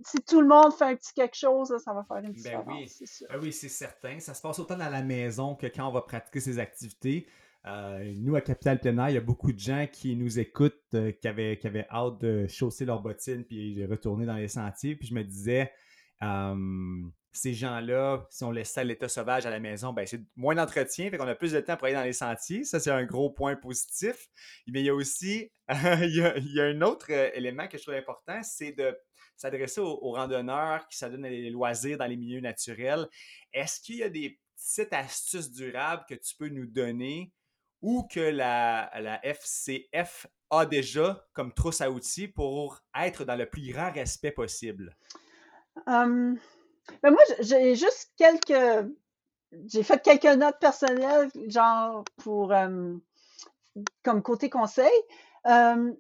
Si 0.06 0.22
tout 0.22 0.42
le 0.42 0.48
monde 0.48 0.74
fait 0.74 0.84
un 0.84 0.96
petit 0.96 1.14
quelque 1.14 1.38
chose, 1.38 1.74
ça 1.84 1.94
va 1.94 2.04
faire 2.04 2.18
une 2.18 2.26
ben 2.26 2.34
différence. 2.34 2.66
Ben 2.68 2.74
oui, 2.74 2.88
c'est 2.88 3.66
oui, 3.66 3.70
certain. 3.70 4.20
Ça 4.20 4.34
se 4.34 4.42
passe 4.42 4.60
autant 4.60 4.78
dans 4.78 4.90
la 4.90 5.02
maison 5.02 5.56
que 5.56 5.68
quand 5.68 5.88
on 5.88 5.92
va 5.92 6.02
pratiquer 6.02 6.42
ces 6.42 6.60
activités. 6.60 7.28
Euh, 7.66 8.14
nous, 8.18 8.36
à 8.36 8.42
Capital 8.42 8.80
Plein 8.80 9.10
il 9.10 9.16
y 9.16 9.18
a 9.18 9.22
beaucoup 9.22 9.52
de 9.52 9.60
gens 9.60 9.88
qui 9.92 10.16
nous 10.16 10.40
écoutent, 10.40 10.76
euh, 10.94 11.12
qui, 11.12 11.28
avaient, 11.28 11.58
qui, 11.58 11.68
avaient, 11.68 11.88
hâte 11.90 12.22
de 12.22 12.48
chausser 12.48 12.86
leurs 12.86 13.02
bottines 13.02 13.44
puis 13.44 13.74
de 13.74 13.86
retourner 13.86 14.26
dans 14.26 14.36
les 14.36 14.48
sentiers. 14.48 14.96
Puis 14.96 15.08
je 15.08 15.14
me 15.14 15.24
disais, 15.24 15.72
ces 17.38 17.54
gens-là, 17.54 18.26
si 18.30 18.44
on 18.44 18.52
à 18.52 18.84
l'état 18.84 19.08
sauvage 19.08 19.46
à 19.46 19.50
la 19.50 19.60
maison, 19.60 19.94
ben 19.94 20.06
c'est 20.08 20.22
moins 20.36 20.56
d'entretien, 20.56 21.10
fait 21.10 21.18
qu'on 21.18 21.28
a 21.28 21.36
plus 21.36 21.52
de 21.52 21.60
temps 21.60 21.78
pour 21.78 21.86
aller 21.86 21.96
dans 21.96 22.04
les 22.04 22.14
sentiers. 22.14 22.64
Ça, 22.64 22.80
c'est 22.80 22.92
un 22.92 23.06
gros 23.06 23.30
point 23.30 23.56
positif. 23.56 24.28
Mais 24.68 24.82
il 24.82 24.86
y 24.86 24.90
a 24.90 24.96
aussi, 24.96 25.52
il, 25.70 26.16
y 26.16 26.60
a, 26.60 26.64
un 26.64 26.82
autre 26.82 27.08
euh, 27.12 27.30
élément 27.34 27.68
que 27.68 27.78
je 27.78 27.84
trouve 27.84 27.96
important, 27.96 28.42
c'est 28.44 28.72
de 28.72 28.98
s'adresser 29.36 29.82
aux, 29.82 30.12
randonneurs 30.12 30.88
qui 30.88 30.98
s'adonnent 30.98 31.22
des 31.22 31.52
loisirs 31.52 32.00
dans 32.00 32.08
les 32.08 32.18
milieux 32.18 32.42
naturels. 32.42 33.08
Est-ce 33.54 33.80
qu'il 33.82 33.98
y 33.98 34.04
a 34.04 34.10
des 34.10 34.40
petites 34.56 34.94
astuces 34.94 35.52
durables 35.52 36.06
que 36.10 36.16
tu 36.16 36.36
peux 36.36 36.50
nous 36.50 36.66
donner 36.66 37.32
ou 37.84 38.08
que 38.12 38.20
la 38.20 39.20
FCF 39.24 40.26
a 40.50 40.66
déjà 40.66 41.24
comme 41.34 41.54
trousse 41.54 41.82
à 41.82 41.92
outils 41.92 42.28
pour 42.28 42.82
être 42.96 43.26
dans 43.26 43.36
le 43.36 43.48
plus 43.48 43.72
grand 43.72 43.92
respect 43.92 44.32
possible? 44.32 44.98
Hum, 45.86 46.38
ben 47.04 47.12
moi, 47.12 47.22
j'ai 47.40 47.76
juste 47.76 48.12
quelques. 48.18 48.88
J'ai 49.68 49.84
fait 49.84 50.02
quelques 50.02 50.26
notes 50.26 50.60
personnelles, 50.60 51.30
genre 51.48 52.04
pour 52.18 52.52
euh, 52.52 52.94
comme 54.04 54.22
côté 54.22 54.50
conseil. 54.50 54.92
Euh, 55.46 55.94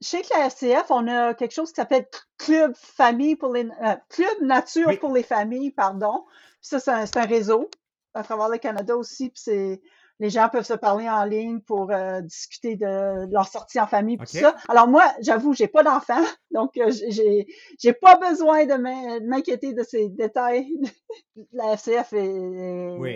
chez 0.00 0.22
la 0.34 0.50
FCF, 0.50 0.90
on 0.90 1.06
a 1.06 1.34
quelque 1.34 1.52
chose 1.52 1.70
qui 1.70 1.76
s'appelle 1.76 2.06
Club 2.38 2.74
Famille 2.74 3.36
pour 3.36 3.52
les 3.52 3.66
euh, 3.66 3.96
Club 4.08 4.42
Nature 4.42 4.98
pour 4.98 5.12
les 5.12 5.22
familles, 5.22 5.70
pardon. 5.70 6.24
ça, 6.60 6.80
c'est 6.80 7.16
un, 7.16 7.24
réseau 7.24 7.70
à 8.14 8.24
travers 8.24 8.48
le 8.48 8.58
Canada 8.58 8.96
aussi. 8.96 9.30
Puis 9.30 9.42
c'est 9.44 9.82
les 10.18 10.30
gens 10.30 10.48
peuvent 10.48 10.64
se 10.64 10.74
parler 10.74 11.08
en 11.08 11.24
ligne 11.24 11.60
pour 11.60 11.90
euh, 11.90 12.20
discuter 12.20 12.76
de, 12.76 13.30
leur 13.32 13.48
sortie 13.48 13.80
en 13.80 13.86
famille, 13.86 14.18
tout 14.18 14.26
ça. 14.26 14.54
Alors 14.68 14.86
moi, 14.86 15.04
j'avoue, 15.20 15.52
j'ai 15.52 15.68
pas 15.68 15.82
d'enfant, 15.82 16.22
donc 16.50 16.76
euh, 16.76 16.90
j'ai 17.08 17.46
j'ai 17.78 17.92
pas 17.92 18.16
besoin 18.16 18.64
de 18.66 19.26
m'inquiéter 19.26 19.74
de 19.74 19.82
ces 19.82 20.08
détails. 20.08 20.68
La 21.52 21.76
FCF 21.76 22.14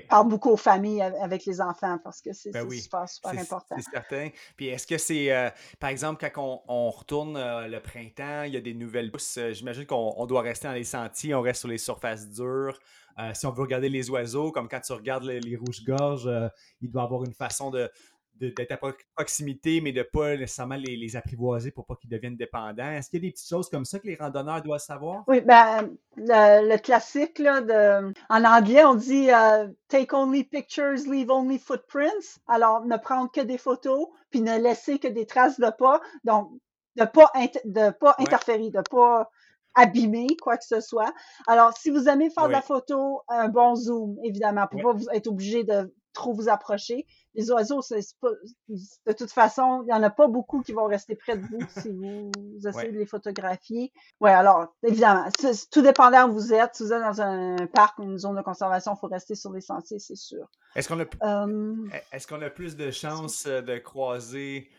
parle 0.08 0.28
beaucoup 0.28 0.50
aux 0.50 0.56
familles 0.56 1.02
avec 1.02 1.44
les 1.46 1.60
enfants 1.60 1.98
parce 2.02 2.20
que 2.20 2.32
c'est 2.32 2.50
ben 2.50 2.68
super 2.70 3.08
super 3.08 3.30
important. 3.38 3.76
C'est 3.78 3.90
certain. 3.90 4.28
Puis 4.56 4.68
est-ce 4.68 4.86
que 4.86 4.98
c'est, 4.98 5.32
euh, 5.32 5.50
par 5.80 5.90
exemple, 5.90 6.28
quand 6.34 6.62
on, 6.68 6.90
retourne 6.90 7.38
le 7.38 7.78
printemps, 7.78 8.42
il 8.42 8.54
y 8.54 8.56
a 8.56 8.60
des 8.60 8.74
nouvelles 8.74 9.10
pousses. 9.10 9.38
J'imagine 9.52 9.86
qu'on 9.86 10.26
doit 10.26 10.42
rester 10.42 10.68
dans 10.68 10.74
les 10.74 10.84
sentiers, 10.84 11.34
on 11.34 11.42
reste 11.42 11.60
sur 11.60 11.68
les 11.68 11.78
surfaces 11.78 12.28
dures. 12.28 12.78
Euh, 13.18 13.30
si 13.34 13.46
on 13.46 13.50
veut 13.50 13.62
regarder 13.62 13.88
les 13.88 14.10
oiseaux, 14.10 14.52
comme 14.52 14.68
quand 14.68 14.80
tu 14.80 14.92
regardes 14.92 15.24
les, 15.24 15.56
rouges-gorges, 15.56 16.26
euh, 16.26 16.48
il 16.80 16.90
doit 16.90 17.02
avoir 17.02 17.24
une 17.24 17.34
façon 17.34 17.70
de, 17.70 17.90
d'être 18.38 18.72
à 18.72 18.78
proximité, 19.14 19.80
mais 19.80 19.92
de 19.92 20.00
ne 20.00 20.04
pas 20.04 20.36
nécessairement 20.36 20.76
les, 20.76 21.16
apprivoiser 21.16 21.70
pour 21.70 21.86
pas 21.86 21.96
qu'ils 21.96 22.10
deviennent 22.10 22.36
dépendants. 22.36 22.90
Est-ce 22.90 23.08
qu'il 23.08 23.22
y 23.22 23.26
a 23.26 23.28
des 23.28 23.32
petites 23.32 23.48
choses 23.48 23.70
comme 23.70 23.84
ça 23.84 23.98
que 23.98 24.06
les 24.06 24.16
randonneurs 24.16 24.62
doivent 24.62 24.80
savoir? 24.80 25.24
Oui, 25.26 25.40
ben, 25.40 25.90
le, 26.16 26.76
classique, 26.78 27.38
là, 27.38 27.60
de, 27.60 28.12
en 28.28 28.44
anglais, 28.44 28.84
on 28.84 28.94
dit 28.94 29.30
euh, 29.30 29.68
Take 29.88 30.14
only 30.14 30.44
pictures, 30.44 30.96
leave 31.10 31.30
only 31.30 31.58
footprints. 31.58 32.40
Alors, 32.46 32.84
ne 32.84 32.96
prendre 32.96 33.30
que 33.30 33.40
des 33.40 33.58
photos, 33.58 34.08
puis 34.30 34.42
ne 34.42 34.58
laisser 34.58 34.98
que 34.98 35.08
des 35.08 35.26
traces 35.26 35.58
de 35.58 35.70
pas. 35.70 36.00
Donc, 36.24 36.50
de 36.96 37.02
ne 37.02 37.06
pas, 37.06 37.30
de 37.64 37.90
pas 37.90 38.14
interférer, 38.18 38.70
de 38.70 38.78
ne 38.78 38.82
pas 38.82 39.30
abîmer 39.76 40.26
quoi 40.42 40.56
que 40.56 40.64
ce 40.64 40.80
soit. 40.80 41.14
Alors, 41.46 41.76
si 41.76 41.90
vous 41.90 42.08
aimez 42.08 42.30
faire 42.30 42.48
de 42.48 42.52
la 42.52 42.62
photo, 42.62 43.22
un 43.28 43.48
bon 43.48 43.76
zoom, 43.76 44.16
évidemment, 44.24 44.66
pour 44.66 44.82
pas 44.82 45.14
être 45.14 45.28
obligé 45.28 45.62
de 45.62 45.94
trop 46.16 46.32
vous 46.32 46.48
approcher. 46.48 47.06
Les 47.34 47.50
oiseaux, 47.52 47.82
c'est 47.82 48.00
pas, 48.20 48.30
de 48.68 49.12
toute 49.12 49.30
façon, 49.30 49.84
il 49.86 49.90
y 49.90 49.92
en 49.92 50.02
a 50.02 50.10
pas 50.10 50.26
beaucoup 50.26 50.62
qui 50.62 50.72
vont 50.72 50.86
rester 50.86 51.14
près 51.14 51.36
de 51.36 51.42
vous 51.42 51.58
si 51.68 51.92
vous, 51.92 52.32
essayez 52.66 52.90
de 52.90 52.98
les 52.98 53.06
photographier. 53.06 53.92
Ouais, 54.18 54.32
alors, 54.32 54.74
évidemment, 54.82 55.28
tout 55.70 55.82
dépendant 55.82 56.28
où 56.28 56.32
vous 56.32 56.54
êtes. 56.54 56.74
Si 56.74 56.82
vous 56.82 56.92
êtes 56.92 57.02
dans 57.02 57.20
un 57.20 57.56
parc 57.66 57.98
ou 57.98 58.04
une 58.04 58.18
zone 58.18 58.36
de 58.36 58.42
conservation, 58.42 58.94
il 58.94 58.98
faut 58.98 59.08
rester 59.08 59.34
sur 59.34 59.52
les 59.52 59.60
sentiers, 59.60 59.98
c'est 59.98 60.16
sûr. 60.16 60.48
Est-ce 60.74 60.88
qu'on 60.88 61.00
a, 61.00 61.04
euh, 61.22 61.74
est-ce 62.12 62.26
qu'on 62.26 62.40
a 62.40 62.50
plus 62.50 62.76
de 62.76 62.90
chances 62.90 63.46
de 63.46 63.78
croiser 63.78 64.70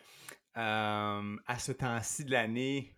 euh, 0.57 1.35
à 1.45 1.59
ce 1.59 1.71
temps-ci 1.71 2.25
de 2.25 2.31
l'année 2.31 2.96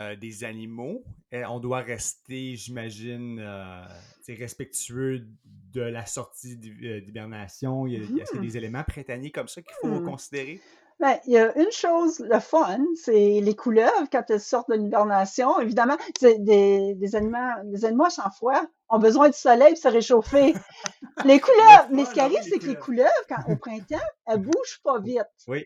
euh, 0.00 0.16
des 0.16 0.42
animaux. 0.42 1.04
on 1.32 1.60
doit 1.60 1.80
rester, 1.80 2.56
j'imagine, 2.56 3.38
euh, 3.40 3.84
respectueux 4.28 5.28
de 5.72 5.82
la 5.82 6.04
sortie 6.04 6.58
euh, 6.82 7.00
d'hibernation. 7.00 7.86
Il 7.86 7.92
y 7.92 7.96
a, 7.96 8.24
mmh 8.24 8.40
des 8.40 8.56
éléments 8.56 8.82
printaniers 8.82 9.30
comme 9.30 9.46
ça 9.46 9.62
qu'il 9.62 9.74
faut 9.80 10.00
mmh. 10.00 10.04
considérer? 10.04 10.60
Ben, 10.98 11.16
il 11.26 11.34
y 11.34 11.38
a 11.38 11.56
une 11.56 11.70
chose, 11.70 12.18
le 12.20 12.40
fun, 12.40 12.84
c'est 12.96 13.40
les 13.40 13.54
couleuvres 13.54 14.08
quand 14.10 14.24
elles 14.30 14.40
sortent 14.40 14.70
de 14.70 14.74
l'hibernation. 14.74 15.60
Évidemment, 15.60 15.96
c'est 16.18 16.42
des, 16.42 16.94
des, 16.94 17.14
animaux, 17.14 17.38
des 17.64 17.84
animaux 17.84 18.10
sans 18.10 18.30
froid 18.30 18.62
ont 18.94 18.98
besoin 18.98 19.28
du 19.28 19.36
soleil 19.36 19.70
pour 19.70 19.82
se 19.82 19.88
réchauffer. 19.88 20.54
Les 21.24 21.38
couleuvres, 21.40 21.88
mais 21.90 22.04
ce 22.04 22.12
qui 22.12 22.20
arrive, 22.20 22.42
c'est 22.42 22.58
que 22.58 22.66
les 22.66 22.74
couleuvres, 22.74 23.08
quand, 23.28 23.52
au 23.52 23.56
printemps, 23.56 24.04
elles 24.26 24.40
bougent 24.40 24.80
pas 24.82 24.98
vite. 24.98 25.22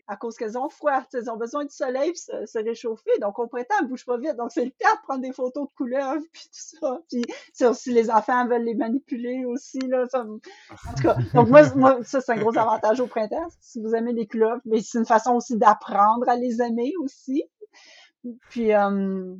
À 0.07 0.15
cause 0.15 0.37
qu'elles 0.37 0.57
ont 0.57 0.69
froid. 0.69 1.01
Elles 1.13 1.29
ont 1.29 1.37
besoin 1.37 1.65
du 1.65 1.73
soleil 1.73 2.11
pour 2.11 2.47
se, 2.47 2.59
réchauffer. 2.59 3.11
Donc, 3.19 3.39
au 3.39 3.47
printemps, 3.47 3.75
elles 3.81 3.87
bougent 3.87 4.05
pas 4.05 4.17
vite. 4.17 4.35
Donc, 4.35 4.51
c'est 4.51 4.63
le 4.63 4.71
temps 4.71 4.93
de 4.93 5.01
prendre 5.07 5.21
des 5.21 5.33
photos 5.33 5.67
de 5.67 5.73
couleuvres, 5.73 6.21
puis 6.33 6.43
tout 6.43 6.77
ça. 6.79 6.99
Puis, 7.09 7.23
si 7.73 7.91
les 7.91 8.11
enfants 8.11 8.47
veulent 8.47 8.63
les 8.63 8.75
manipuler 8.75 9.43
aussi, 9.45 9.79
là. 9.79 10.05
en 10.13 10.25
tout 10.25 11.03
cas, 11.03 11.15
donc 11.33 11.49
moi, 11.49 11.63
moi 11.75 11.97
ça, 12.03 12.21
c'est 12.21 12.31
un 12.31 12.37
gros 12.37 12.55
avantage 12.57 12.99
au 12.99 13.07
printemps, 13.07 13.47
si 13.59 13.81
vous 13.81 13.95
aimez 13.95 14.13
les 14.13 14.27
couleuvres. 14.27 14.61
Mais 14.65 14.81
c'est 14.81 14.99
une 14.99 15.05
façon 15.05 15.33
aussi 15.33 15.57
d'apprendre 15.57 16.29
à 16.29 16.35
les 16.35 16.61
aimer 16.61 16.93
aussi. 17.01 17.43
Puis, 18.49 18.73
euh, 18.73 19.35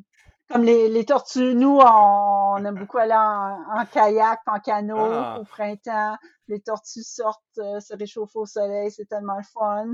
comme 0.49 0.63
les, 0.63 0.89
les, 0.89 1.05
tortues, 1.05 1.53
nous, 1.53 1.79
on, 1.79 2.57
aime 2.65 2.75
beaucoup 2.75 2.97
aller 2.97 3.13
en, 3.13 3.85
kayak, 3.85 4.39
en 4.47 4.59
canot 4.59 4.97
ah. 4.97 5.39
au 5.39 5.43
printemps. 5.43 6.17
Les 6.47 6.59
tortues 6.59 7.03
sortent, 7.03 7.41
euh, 7.59 7.79
se 7.79 7.95
réchauffent 7.95 8.35
au 8.35 8.47
soleil, 8.47 8.91
c'est 8.91 9.05
tellement 9.05 9.37
le 9.37 9.43
fun. 9.43 9.87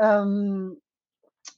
Euh, 0.00 0.74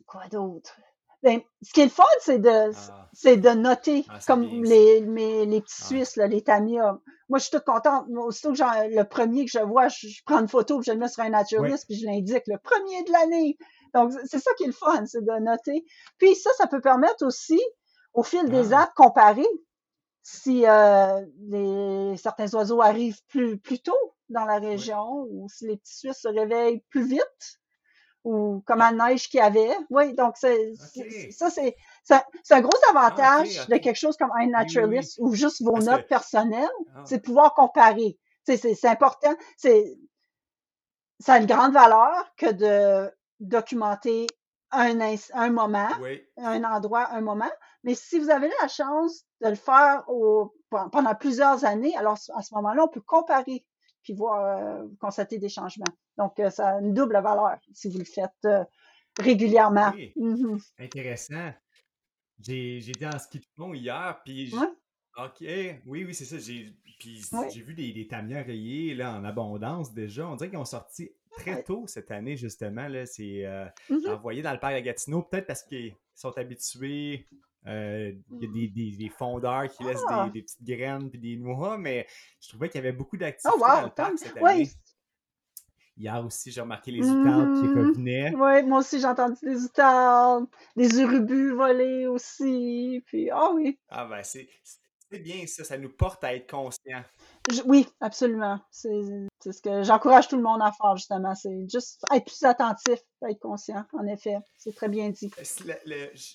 quoi 0.06 0.28
d'autre? 0.30 0.76
Ben, 1.22 1.40
ce 1.62 1.72
qui 1.72 1.80
est 1.80 1.84
le 1.84 1.90
fun, 1.90 2.04
c'est 2.20 2.38
de, 2.38 2.70
ah. 2.72 3.08
c'est 3.14 3.38
de 3.38 3.48
noter, 3.48 4.04
ah, 4.10 4.18
comme 4.26 4.42
les, 4.42 5.00
les 5.00 5.60
petits 5.62 5.82
Suisses, 5.82 6.16
là, 6.16 6.26
les 6.26 6.42
Tamiya. 6.42 6.98
Moi, 7.30 7.38
je 7.38 7.44
suis 7.44 7.50
toute 7.50 7.64
contente. 7.64 8.06
Moi, 8.08 8.26
aussitôt 8.26 8.52
que 8.52 8.94
le 8.94 9.04
premier 9.04 9.46
que 9.46 9.50
je 9.50 9.58
vois, 9.64 9.88
je, 9.88 10.06
prends 10.26 10.40
une 10.40 10.48
photo, 10.48 10.78
puis 10.78 10.86
je 10.86 10.92
le 10.92 10.98
mets 10.98 11.08
sur 11.08 11.22
un 11.22 11.30
naturalist, 11.30 11.86
puis 11.86 11.96
je 11.96 12.06
l'indique, 12.06 12.44
le 12.46 12.58
premier 12.58 13.02
de 13.04 13.10
l'année. 13.10 13.56
Donc, 13.94 14.12
c'est 14.26 14.38
ça 14.38 14.52
qui 14.58 14.64
est 14.64 14.68
le 14.68 14.72
fun, 14.74 15.06
c'est 15.06 15.24
de 15.24 15.40
noter. 15.40 15.86
Puis 16.18 16.34
ça, 16.34 16.50
ça 16.58 16.66
peut 16.66 16.82
permettre 16.82 17.24
aussi 17.24 17.60
au 18.16 18.22
fil 18.22 18.48
des 18.48 18.72
ah. 18.72 18.82
ans, 18.82 18.86
comparer 18.96 19.46
si 20.22 20.66
euh, 20.66 21.24
les, 21.48 22.16
certains 22.16 22.52
oiseaux 22.54 22.82
arrivent 22.82 23.22
plus, 23.28 23.58
plus 23.58 23.78
tôt 23.78 24.14
dans 24.28 24.44
la 24.44 24.58
région 24.58 25.28
ou 25.30 25.48
si 25.48 25.68
les 25.68 25.76
petits 25.76 25.98
Suisses 25.98 26.22
se 26.22 26.28
réveillent 26.28 26.82
plus 26.90 27.06
vite 27.06 27.60
ou 28.24 28.60
comme 28.66 28.80
la 28.80 28.90
neige 28.90 29.28
qu'il 29.28 29.38
y 29.38 29.42
avait. 29.42 29.70
Oui, 29.88 30.14
donc 30.14 30.34
c'est, 30.36 30.74
ça, 31.30 31.48
c'est, 31.48 31.76
c'est 32.02 32.54
un 32.54 32.60
gros 32.60 32.76
ah, 32.88 32.98
avantage 32.98 33.68
de 33.68 33.76
quelque 33.76 33.98
chose 33.98 34.16
comme 34.16 34.32
un 34.36 34.48
naturalist 34.48 35.16
ou 35.20 35.32
juste 35.32 35.62
vos 35.62 35.78
notes 35.78 36.08
personnelles, 36.08 36.66
ah. 36.96 37.04
c'est 37.04 37.20
pouvoir 37.20 37.54
comparer. 37.54 38.18
C'est 38.42 38.84
important. 38.86 39.34
C'est, 39.56 39.96
ça 41.20 41.34
a 41.34 41.38
une 41.38 41.46
grande 41.46 41.72
valeur 41.72 42.34
que 42.36 42.50
de 42.50 43.12
documenter 43.38 44.26
un, 44.76 45.16
un 45.34 45.50
moment, 45.50 45.88
un 46.36 46.64
endroit, 46.64 47.12
un 47.12 47.20
moment. 47.20 47.50
Mais 47.82 47.94
si 47.94 48.18
vous 48.18 48.30
avez 48.30 48.50
la 48.60 48.68
chance 48.68 49.24
de 49.42 49.48
le 49.48 49.54
faire 49.54 50.04
au, 50.08 50.54
pendant 50.70 51.14
plusieurs 51.14 51.64
années, 51.64 51.96
alors 51.96 52.18
à 52.34 52.42
ce 52.42 52.54
moment-là, 52.54 52.84
on 52.84 52.88
peut 52.88 53.00
comparer 53.00 53.64
puis 54.06 54.14
voir, 54.14 54.60
euh, 54.62 54.86
constater 55.00 55.38
des 55.38 55.48
changements. 55.48 55.84
Donc, 56.16 56.38
euh, 56.38 56.48
ça 56.48 56.76
a 56.76 56.80
une 56.80 56.94
double 56.94 57.14
valeur 57.14 57.58
si 57.72 57.88
vous 57.90 57.98
le 57.98 58.04
faites 58.04 58.30
euh, 58.44 58.64
régulièrement. 59.18 59.92
Mmh 60.14 60.58
Intéressant. 60.78 61.52
J'ai 62.38 62.78
été 62.78 63.04
en 63.04 63.18
ski 63.18 63.40
de 63.40 63.46
fond 63.56 63.74
hier, 63.74 64.20
puis 64.24 64.54
OK, 65.18 65.40
oui, 65.40 66.04
oui, 66.04 66.14
c'est 66.14 66.24
ça. 66.24 66.38
J'ai 66.38 66.74
j'ai 66.98 67.60
vu 67.60 67.74
des, 67.74 67.92
des 67.92 68.06
tamias 68.06 68.42
rayés 68.42 68.94
là, 68.94 69.14
en 69.14 69.24
abondance 69.24 69.92
déjà. 69.92 70.26
On 70.26 70.36
dirait 70.36 70.50
qu'ils 70.50 70.58
ont 70.58 70.64
sorti 70.64 71.10
très 71.36 71.62
tôt 71.62 71.86
cette 71.86 72.10
année, 72.10 72.36
justement. 72.36 72.88
C'est 73.04 73.44
euh, 73.44 73.66
mmh 73.90 74.08
envoyé 74.08 74.42
dans 74.42 74.52
le 74.52 74.58
parc 74.58 74.74
à 74.74 74.80
Gatineau, 74.80 75.22
peut-être 75.22 75.46
parce 75.46 75.62
qu'ils 75.62 75.94
sont 76.14 76.36
habitués. 76.36 77.26
Euh, 77.66 78.12
il 78.30 78.42
y 78.42 78.46
a 78.46 78.68
des, 78.68 78.96
des, 78.96 79.08
fondeurs 79.08 79.68
qui 79.68 79.82
laissent 79.82 80.04
ah! 80.06 80.30
des, 80.32 80.42
petites 80.42 80.62
graines 80.62 81.10
et 81.12 81.18
des 81.18 81.36
noix, 81.36 81.76
mais 81.76 82.06
je 82.40 82.50
trouvais 82.50 82.68
qu'il 82.68 82.80
y 82.80 82.86
avait 82.86 82.96
beaucoup 82.96 83.16
d'activités 83.16 83.58
oh, 83.60 83.66
dans 83.66 83.82
le 83.82 83.90
parc 83.90 84.18
cette 84.18 84.36
année. 84.36 84.70
Hier 85.96 86.24
aussi, 86.24 86.52
j'ai 86.52 86.60
remarqué 86.60 86.92
les 86.92 87.08
outardes 87.08 87.60
qui 87.60 87.66
mmh 87.66 87.78
revenaient. 87.78 88.34
Oui, 88.36 88.62
moi 88.68 88.80
aussi, 88.80 89.00
j'ai 89.00 89.06
entendu 89.06 89.38
des 89.42 89.64
outardes, 89.64 90.46
des 90.76 91.00
urubus 91.00 91.54
voler 91.54 92.06
aussi. 92.06 93.02
Puis, 93.06 93.30
ah 93.30 93.50
oui. 93.52 93.80
Ah 93.88 94.04
ben, 94.04 94.22
c'est 94.22 94.48
c'est 94.62 94.78
bien 95.10 95.46
ça, 95.46 95.64
ça 95.64 95.78
nous 95.78 95.88
porte 95.88 96.22
à 96.24 96.34
être 96.34 96.50
conscients. 96.50 97.02
oui, 97.64 97.86
absolument. 98.00 98.60
C'est 98.70 98.90
ce 99.44 99.62
que 99.62 99.82
j'encourage 99.82 100.28
tout 100.28 100.36
le 100.36 100.42
monde 100.42 100.60
à 100.62 100.72
faire, 100.72 100.96
justement. 100.96 101.34
C'est 101.34 101.68
juste 101.70 102.02
être 102.12 102.24
plus 102.24 102.42
attentif, 102.44 103.00
être 103.28 103.38
conscient, 103.38 103.84
en 103.92 104.06
effet. 104.06 104.36
C'est 104.58 104.74
très 104.74 104.88
bien 104.88 105.10
dit. 105.10 105.30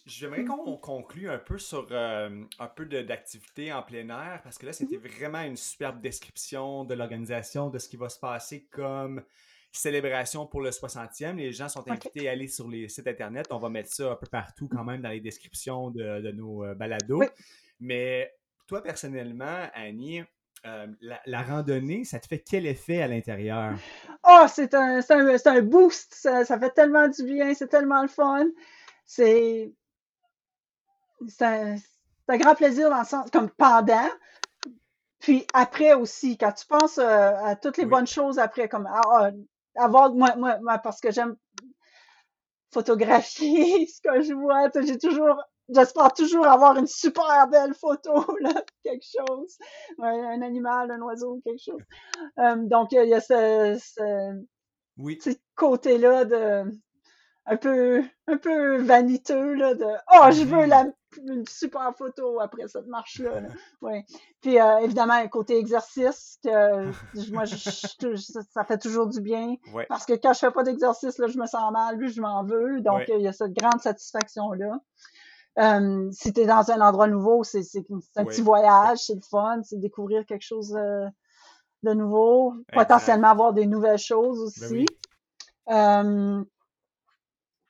J'aimerais 0.05 0.45
qu'on 0.45 0.77
conclue 0.77 1.29
un 1.29 1.39
peu 1.39 1.57
sur 1.57 1.87
euh, 1.91 2.43
un 2.59 2.67
peu 2.67 2.85
d'activité 2.85 3.73
en 3.73 3.83
plein 3.83 4.09
air, 4.09 4.41
parce 4.43 4.57
que 4.57 4.65
là, 4.65 4.73
c'était 4.73 4.97
mm-hmm. 4.97 5.17
vraiment 5.17 5.41
une 5.41 5.57
superbe 5.57 6.01
description 6.01 6.85
de 6.85 6.93
l'organisation, 6.93 7.69
de 7.69 7.79
ce 7.79 7.89
qui 7.89 7.97
va 7.97 8.09
se 8.09 8.19
passer 8.19 8.67
comme 8.71 9.23
célébration 9.71 10.45
pour 10.45 10.61
le 10.61 10.69
60e. 10.69 11.35
Les 11.35 11.51
gens 11.51 11.69
sont 11.69 11.89
invités 11.89 12.27
à 12.27 12.31
aller 12.31 12.47
sur 12.47 12.67
les 12.67 12.89
sites 12.89 13.07
Internet. 13.07 13.47
On 13.51 13.59
va 13.59 13.69
mettre 13.69 13.91
ça 13.91 14.11
un 14.11 14.15
peu 14.15 14.27
partout 14.27 14.67
quand 14.67 14.83
même 14.83 15.01
dans 15.01 15.09
les 15.09 15.21
descriptions 15.21 15.91
de, 15.91 16.31
nos 16.31 16.65
euh, 16.65 16.75
balados. 16.75 17.23
Mais 17.79 18.31
toi, 18.71 18.81
personnellement, 18.81 19.67
Annie, 19.73 20.23
euh, 20.65 20.87
la, 21.25 21.41
randonnée, 21.41 22.05
ça 22.05 22.21
te 22.21 22.27
fait 22.27 22.39
quel 22.39 22.65
effet 22.65 23.01
à 23.01 23.07
l'intérieur? 23.09 23.73
Oh, 24.25 24.45
c'est 24.47 24.73
un, 24.73 25.01
un, 25.09 25.61
boost. 25.61 26.13
Ça, 26.13 26.45
fait 26.45 26.69
tellement 26.69 27.09
du 27.09 27.21
bien. 27.25 27.53
C'est 27.53 27.67
tellement 27.67 28.01
le 28.01 28.07
fun. 28.07 28.45
C'est 29.05 29.73
un, 31.41 31.75
un, 32.29 32.37
grand 32.37 32.55
plaisir 32.55 32.89
dans 32.89 32.99
le 32.99 33.05
sens, 33.05 33.29
comme 33.29 33.49
pendant. 33.49 34.07
Puis 35.19 35.45
après 35.53 35.93
aussi, 35.93 36.37
quand 36.37 36.53
tu 36.53 36.65
penses 36.65 36.97
euh, 36.97 37.33
à 37.43 37.57
toutes 37.57 37.75
les 37.75 37.85
bonnes 37.85 38.07
choses 38.07 38.39
après, 38.39 38.69
comme 38.69 38.87
ah, 38.89 39.01
ah, 39.11 39.31
avoir, 39.83 40.13
moi, 40.13 40.37
moi, 40.37 40.77
parce 40.77 41.01
que 41.01 41.11
j'aime 41.11 41.35
photographier 42.73 43.85
ce 43.93 43.99
que 43.99 44.21
je 44.21 44.33
vois. 44.33 44.69
J'ai 44.81 44.97
toujours 44.97 45.43
j'espère 45.69 46.13
toujours 46.13 46.47
avoir 46.47 46.77
une 46.77 46.87
super 46.87 47.47
belle 47.47 47.73
photo, 47.73 48.25
là, 48.41 48.53
quelque 48.83 49.05
chose. 49.05 49.57
un 49.99 50.41
animal, 50.41 50.91
un 50.91 51.01
oiseau, 51.01 51.41
quelque 51.45 51.63
chose. 51.63 51.81
Euh, 52.39 52.55
donc, 52.57 52.91
il 52.91 53.07
y 53.07 53.13
a 53.13 53.21
ce, 53.21 53.77
ce, 53.79 54.43
oui. 54.97 55.19
côté-là 55.55 56.25
de 56.25 56.71
un 57.45 57.57
peu 57.57 58.03
un 58.27 58.37
peu 58.37 58.77
vaniteux 58.81 59.53
là 59.55 59.73
de 59.73 59.85
oh 60.13 60.31
je 60.31 60.43
veux 60.43 60.65
la 60.65 60.85
une 61.25 61.45
super 61.47 61.93
photo 61.97 62.39
après 62.39 62.67
cette 62.67 62.87
marche 62.87 63.19
là, 63.19 63.41
ouais. 63.81 64.05
Puis 64.41 64.59
euh, 64.59 64.77
évidemment 64.77 65.13
un 65.13 65.27
côté 65.27 65.57
exercice 65.57 66.37
que 66.43 66.85
moi 67.33 67.45
je, 67.45 67.57
ça 67.57 68.63
fait 68.63 68.77
toujours 68.77 69.07
du 69.07 69.21
bien 69.21 69.55
parce 69.89 70.05
que 70.05 70.13
quand 70.13 70.33
je 70.33 70.39
fais 70.39 70.51
pas 70.51 70.63
d'exercice 70.63 71.17
là 71.17 71.27
je 71.27 71.37
me 71.37 71.47
sens 71.47 71.71
mal 71.73 71.97
puis 71.97 72.09
je 72.09 72.21
m'en 72.21 72.43
veux. 72.43 72.79
Donc 72.81 73.01
il 73.07 73.21
y 73.21 73.27
a 73.27 73.33
cette 73.33 73.53
grande 73.53 73.81
satisfaction 73.81 74.51
là 74.53 74.79
euh, 75.59 76.09
si 76.11 76.31
tu 76.33 76.41
es 76.41 76.45
dans 76.45 76.71
un 76.71 76.81
endroit 76.81 77.07
nouveau 77.07 77.43
c'est 77.43 77.61
un 78.15 78.25
petit 78.25 78.41
voyage 78.41 78.99
c'est 78.99 79.15
le 79.15 79.21
fun 79.21 79.61
c'est 79.63 79.79
découvrir 79.79 80.25
quelque 80.25 80.45
chose 80.45 80.75
euh, 80.77 81.07
de 81.83 81.93
nouveau 81.93 82.53
potentiellement 82.71 83.29
avoir 83.29 83.53
des 83.53 83.65
nouvelles 83.65 83.97
choses 83.97 84.53
ben 84.57 84.65
aussi 84.65 84.85
euh, 85.69 86.43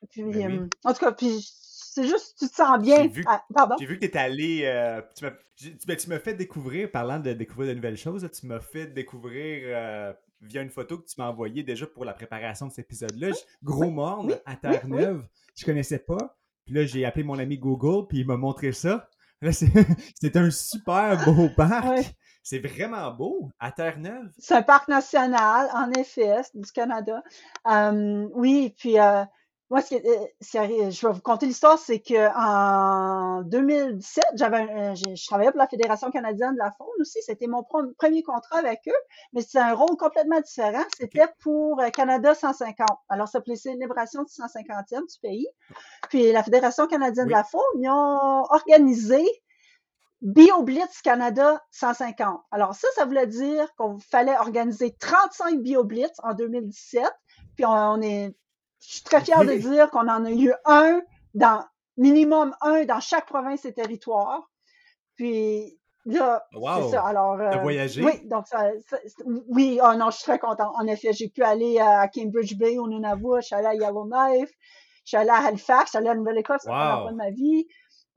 puis, 0.10 0.24
ben 0.24 0.70
en 0.84 0.94
tout 0.94 1.00
cas, 1.00 1.12
puis 1.12 1.40
c'est 1.42 2.08
juste, 2.08 2.38
tu 2.40 2.48
te 2.48 2.56
sens 2.56 2.82
bien. 2.82 3.10
pardon? 3.54 3.76
J'ai 3.80 3.86
vu 3.86 4.00
que 4.00 4.06
tu 4.06 4.12
es 4.12 4.18
allé. 4.18 4.62
Euh, 4.66 5.02
tu 5.16 5.26
m'as 5.26 5.96
ben, 6.08 6.20
fait 6.20 6.34
découvrir, 6.34 6.90
parlant 6.90 7.20
de 7.20 7.34
découvrir 7.34 7.70
de 7.70 7.76
nouvelles 7.76 7.98
choses, 7.98 8.28
tu 8.32 8.48
m'as 8.48 8.60
fait 8.60 8.88
découvrir 8.88 9.64
euh, 9.66 10.14
via 10.42 10.62
une 10.62 10.70
photo 10.70 10.98
que 10.98 11.06
tu 11.06 11.16
m'as 11.18 11.28
envoyée 11.28 11.64
déjà 11.64 11.86
pour 11.86 12.06
la 12.06 12.14
préparation 12.14 12.68
de 12.68 12.72
cet 12.72 12.86
épisode-là. 12.86 13.32
Gros 13.62 13.92
morne 13.92 14.38
à 14.46 14.56
Terre-Neuve. 14.56 15.28
Je 15.56 15.66
connaissais 15.66 16.00
pas. 16.00 16.38
Puis 16.72 16.80
là, 16.80 16.86
j'ai 16.86 17.04
appelé 17.04 17.26
mon 17.26 17.38
ami 17.38 17.58
Google, 17.58 18.08
puis 18.08 18.20
il 18.20 18.26
m'a 18.26 18.38
montré 18.38 18.72
ça. 18.72 19.10
C'est 19.52 20.38
un 20.38 20.50
super 20.50 21.22
beau 21.26 21.50
parc. 21.58 22.16
C'est 22.44 22.60
vraiment 22.60 23.12
beau, 23.12 23.50
à 23.60 23.74
Terre-Neuve. 23.74 24.32
C'est 24.38 24.56
un 24.56 24.62
parc 24.62 24.88
national, 24.88 25.68
en 25.74 25.92
effet, 25.92 26.44
du 26.54 26.72
Canada. 26.72 27.22
oui, 28.34 28.74
puis 28.78 28.96
moi, 29.72 29.82
ce 29.82 29.96
euh, 29.96 30.92
je 30.92 31.08
vais 31.08 31.14
vous 31.14 31.22
conter 31.22 31.46
l'histoire, 31.46 31.80
c'est 31.80 32.02
que 32.02 32.28
en 32.38 33.42
2017, 33.44 34.26
j'avais, 34.36 34.96
je, 34.98 35.26
travaillais 35.28 35.52
pour 35.52 35.60
la 35.62 35.68
Fédération 35.70 36.12
canadienne 36.12 36.56
de 36.56 36.58
la 36.58 36.74
faune 36.78 36.90
aussi. 37.00 37.20
C'était 37.22 37.48
mon 37.48 37.64
premier 37.98 38.22
contrat 38.22 38.58
avec 38.58 38.82
eux, 38.90 39.02
mais 39.32 39.42
c'est 39.42 39.60
un 39.60 39.74
rôle 39.74 39.96
complètement 39.96 40.42
différent. 40.42 40.84
C'était 40.98 41.28
pour 41.40 41.80
euh, 41.80 41.90
Canada 41.90 42.36
150. 42.36 42.86
Alors, 43.08 43.30
ça 43.30 43.40
s'appelait 43.40 43.56
Célébration 43.56 44.24
du 44.24 44.30
150e 44.30 45.10
du 45.10 45.20
pays. 45.22 45.48
Puis 46.10 46.34
la 46.34 46.44
Fédération 46.44 46.86
canadienne 46.88 47.28
de 47.28 47.32
la 47.32 47.46
faune, 47.46 47.62
ils 47.76 47.88
ont 47.90 48.44
organisé 48.50 49.24
BioBlitz 50.22 51.02
Canada 51.02 51.64
150. 51.72 52.42
Alors 52.52 52.76
ça, 52.76 52.90
ça 52.96 53.06
voulait 53.06 53.26
dire 53.26 53.74
qu'on 53.78 54.00
fallait 54.00 54.38
organiser 54.38 54.94
35 55.00 55.62
BioBlitz 55.62 56.12
en 56.24 56.34
2017. 56.34 57.04
Puis 57.56 57.66
on, 57.66 58.02
est, 58.02 58.36
je 58.82 58.94
suis 58.94 59.04
très 59.04 59.22
fière 59.22 59.46
de 59.46 59.54
dire 59.54 59.90
qu'on 59.92 60.08
en 60.08 60.26
a 60.26 60.32
eu 60.32 60.54
un 60.66 61.02
dans 61.34 61.64
minimum 61.98 62.56
un 62.62 62.86
dans 62.86 63.00
chaque 63.00 63.28
province 63.28 63.64
et 63.66 63.74
territoire. 63.74 64.50
Puis 65.16 65.80
là, 66.06 66.44
c'est 66.52 66.90
ça. 66.90 67.06
Alors, 67.06 67.40
euh, 67.40 67.58
voyagé? 67.58 68.04
Oui, 68.04 68.22
donc 68.26 68.48
ça, 68.48 68.72
oui, 69.48 69.80
oh 69.84 69.94
non, 69.96 70.10
je 70.10 70.18
suis 70.18 70.26
très 70.26 70.40
contente. 70.40 70.74
En 70.76 70.88
effet, 70.88 71.14
j'ai 71.14 71.30
pu 71.30 71.44
aller 71.44 71.80
à 71.80 72.08
Cambridge 72.08 72.56
Bay, 72.58 72.78
au 72.78 72.88
Nunavut, 72.88 73.38
je 73.38 73.48
suis 73.48 73.56
allée 73.56 73.68
à 73.68 73.76
Yellowknife, 73.76 74.50
je 75.06 75.10
suis 75.10 75.18
allée 75.18 75.30
à 75.30 75.46
Halifax, 75.46 75.86
je 75.86 75.90
suis 75.90 75.98
allée 76.00 76.10
à 76.10 76.16
Nouvelle-Écosse, 76.16 76.66
wow. 76.66 76.72
la 76.72 77.00
fois 77.02 77.12
de 77.12 77.18
ma 77.18 77.30
vie. 77.30 77.68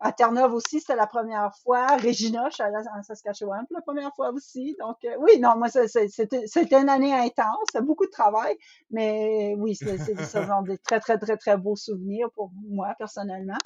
À 0.00 0.12
Terre-Neuve 0.12 0.52
aussi, 0.52 0.80
c'était 0.80 0.96
la 0.96 1.06
première 1.06 1.50
fois. 1.62 1.86
Regina, 1.96 2.48
je 2.50 2.54
suis 2.54 2.62
allée 2.62 2.76
en 2.94 3.02
Saskatchewan 3.02 3.64
pour 3.66 3.76
la 3.76 3.82
première 3.82 4.14
fois 4.14 4.30
aussi. 4.32 4.76
Donc, 4.78 4.96
euh, 5.04 5.16
oui, 5.20 5.38
non, 5.38 5.56
moi, 5.56 5.68
c'était 5.68 6.80
une 6.80 6.88
année 6.88 7.14
intense, 7.14 7.82
beaucoup 7.82 8.04
de 8.04 8.10
travail, 8.10 8.56
mais 8.90 9.54
oui, 9.56 9.74
c'est 9.76 9.96
des 10.66 10.78
très, 10.78 11.00
très, 11.00 11.18
très, 11.18 11.36
très 11.36 11.56
beaux 11.56 11.76
souvenirs 11.76 12.28
pour 12.34 12.50
moi, 12.68 12.94
personnellement. 12.98 13.58